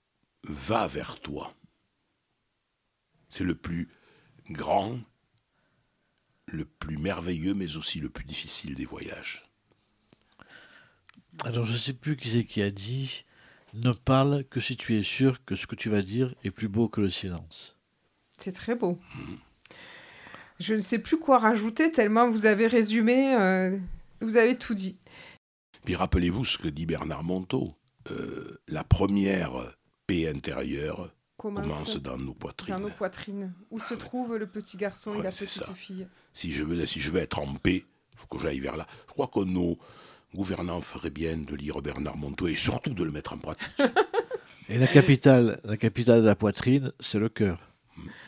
va 0.44 0.86
vers 0.86 1.18
toi. 1.20 1.50
C'est 3.30 3.44
le 3.44 3.54
plus 3.54 3.88
grand, 4.50 5.00
le 6.46 6.66
plus 6.66 6.98
merveilleux, 6.98 7.54
mais 7.54 7.76
aussi 7.76 7.98
le 7.98 8.10
plus 8.10 8.24
difficile 8.24 8.74
des 8.74 8.84
voyages. 8.84 9.50
Alors 11.44 11.64
je 11.64 11.78
sais 11.78 11.94
plus 11.94 12.16
qui 12.16 12.30
c'est 12.30 12.44
qui 12.44 12.60
a 12.60 12.70
dit 12.70 13.24
ne 13.72 13.92
parle 13.92 14.44
que 14.44 14.60
si 14.60 14.76
tu 14.76 14.98
es 14.98 15.02
sûr 15.02 15.42
que 15.44 15.56
ce 15.56 15.66
que 15.66 15.76
tu 15.76 15.88
vas 15.88 16.02
dire 16.02 16.34
est 16.44 16.50
plus 16.50 16.68
beau 16.68 16.88
que 16.88 17.00
le 17.00 17.08
silence. 17.08 17.78
C'est 18.36 18.52
très 18.52 18.74
beau. 18.74 18.98
Je 20.60 20.74
ne 20.74 20.80
sais 20.80 20.98
plus 20.98 21.18
quoi 21.18 21.38
rajouter 21.38 21.90
tellement 21.90 22.30
vous 22.30 22.46
avez 22.46 22.66
résumé, 22.66 23.34
euh, 23.34 23.76
vous 24.20 24.36
avez 24.36 24.56
tout 24.56 24.74
dit. 24.74 24.98
Puis 25.84 25.96
rappelez-vous 25.96 26.44
ce 26.44 26.58
que 26.58 26.68
dit 26.68 26.86
Bernard 26.86 27.24
Monteau. 27.24 27.74
euh, 28.10 28.60
la 28.68 28.84
première 28.84 29.52
paix 30.06 30.28
intérieure, 30.28 31.12
commence, 31.36 31.66
commence 31.66 31.96
dans 31.96 32.18
nos 32.18 32.34
poitrines. 32.34 32.74
dans 32.74 32.80
nos 32.80 32.90
poitrines. 32.90 33.52
Où 33.70 33.78
se 33.78 33.94
trouve 33.94 34.36
le 34.36 34.46
petit 34.46 34.76
garçon 34.76 35.18
et 35.18 35.22
la 35.22 35.30
petite 35.30 35.64
ça. 35.64 35.72
fille? 35.72 36.06
Si 36.32 36.52
je 36.52 36.64
veux, 36.64 36.84
si 36.86 37.00
je 37.00 37.10
veux 37.10 37.20
être 37.20 37.38
en 37.38 37.54
paix, 37.54 37.84
il 38.12 38.18
faut 38.18 38.26
que 38.26 38.38
j'aille 38.38 38.60
vers 38.60 38.76
là. 38.76 38.86
Je 39.08 39.12
crois 39.14 39.28
que 39.28 39.40
nos 39.40 39.78
gouvernants 40.34 40.80
feraient 40.82 41.10
bien 41.10 41.38
de 41.38 41.56
lire 41.56 41.80
Bernard 41.80 42.16
Monteau 42.16 42.46
et 42.46 42.54
surtout 42.54 42.92
de 42.92 43.02
le 43.02 43.10
mettre 43.10 43.32
en 43.32 43.38
pratique. 43.38 43.66
Et 44.68 44.78
la 44.78 44.86
capitale, 44.86 45.60
la 45.64 45.76
capitale 45.76 46.20
de 46.20 46.26
la 46.26 46.36
poitrine, 46.36 46.92
c'est 47.00 47.18
le 47.18 47.28
cœur. 47.28 47.58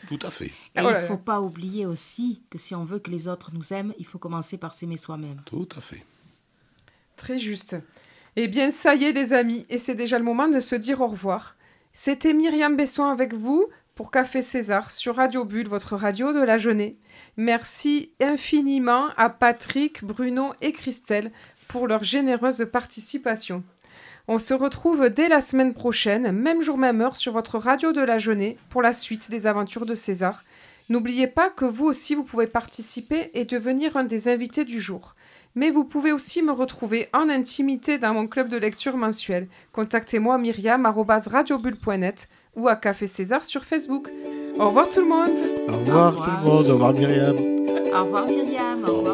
Tout 0.07 0.19
à 0.21 0.29
fait, 0.29 0.45
Et 0.47 0.51
Ah, 0.75 0.81
il 0.81 0.85
oh 0.85 0.89
ne 0.89 0.93
là 0.93 1.01
là. 1.01 1.07
faut 1.07 1.17
pas 1.17 1.41
oublier 1.41 1.85
aussi 1.85 2.41
que 2.49 2.57
si 2.57 2.73
on 2.75 2.83
veut 2.83 2.99
que 2.99 3.09
les 3.11 3.27
autres 3.27 3.51
nous 3.53 3.71
aiment, 3.73 3.93
il 3.99 4.05
faut 4.05 4.19
commencer 4.19 4.57
par 4.57 4.73
s'aimer 4.73 4.97
soi-même. 4.97 5.41
tout 5.45 5.67
à 5.75 5.81
fait. 5.81 6.03
Très 7.17 7.39
juste. 7.39 7.77
Eh 8.35 8.47
bien, 8.47 8.71
ça 8.71 8.95
y 8.95 9.03
est, 9.05 9.11
les 9.11 9.33
amis, 9.33 9.65
et 9.69 9.77
c'est 9.77 9.95
déjà 9.95 10.17
le 10.17 10.23
moment 10.25 10.47
de 10.47 10.59
se 10.59 10.75
dire 10.75 11.01
au 11.01 11.07
revoir. 11.07 11.55
C'était 11.93 12.33
Myriam 12.33 12.75
Besson 12.75 13.03
avec 13.05 13.33
vous 13.35 13.67
pour 13.93 14.09
Café 14.09 14.41
César 14.41 14.89
sur 14.89 15.17
Radio 15.17 15.45
Bulle, 15.45 15.67
votre 15.67 15.95
radio 15.95 16.33
de 16.33 16.39
la 16.41 16.57
journée. 16.57 16.97
Merci 17.37 18.11
infiniment 18.19 19.09
à 19.17 19.29
Patrick, 19.29 20.03
Bruno 20.03 20.53
et 20.61 20.71
Christelle 20.71 21.31
pour 21.67 21.87
leur 21.87 22.03
généreuse 22.03 22.67
participation. 22.71 23.63
On 24.27 24.39
se 24.39 24.53
retrouve 24.53 25.09
dès 25.09 25.27
la 25.27 25.41
semaine 25.41 25.73
prochaine, 25.73 26.31
même 26.31 26.61
jour, 26.61 26.77
même 26.77 27.01
heure, 27.01 27.17
sur 27.17 27.33
votre 27.33 27.57
radio 27.59 27.91
de 27.91 28.01
la 28.01 28.19
journée 28.19 28.57
pour 28.69 28.81
la 28.81 28.93
suite 28.93 29.29
des 29.29 29.47
aventures 29.47 29.85
de 29.85 29.95
César. 29.95 30.43
N'oubliez 30.89 31.27
pas 31.27 31.49
que 31.49 31.65
vous 31.65 31.85
aussi, 31.85 32.15
vous 32.15 32.23
pouvez 32.23 32.47
participer 32.47 33.31
et 33.33 33.43
devenir 33.45 33.97
un 33.97 34.03
des 34.05 34.27
invités 34.29 34.63
du 34.65 34.79
jour. 34.79 35.15
Mais 35.55 35.69
vous 35.69 35.83
pouvez 35.85 36.11
aussi 36.11 36.41
me 36.41 36.51
retrouver 36.51 37.09
en 37.13 37.29
intimité 37.29 37.97
dans 37.97 38.13
mon 38.13 38.27
club 38.27 38.49
de 38.49 38.57
lecture 38.57 38.97
mensuel. 38.97 39.47
Contactez-moi 39.71 40.37
myriam.radiobulle.net 40.37 42.27
ou 42.55 42.67
à 42.67 42.75
Café 42.75 43.07
César 43.07 43.43
sur 43.45 43.63
Facebook. 43.65 44.09
Au 44.57 44.67
revoir 44.67 44.89
tout 44.89 45.01
le 45.01 45.07
monde 45.07 45.31
Au 45.67 45.71
revoir, 45.77 46.11
revoir. 46.11 46.25
tout 46.25 46.31
le 46.45 46.51
monde, 46.51 46.67
au 46.67 46.73
revoir 46.73 46.93
Myriam. 46.93 47.35
Au 47.93 48.03
revoir 48.03 48.25
Myriam. 48.27 48.83
Au 48.87 48.97
revoir. 48.97 49.12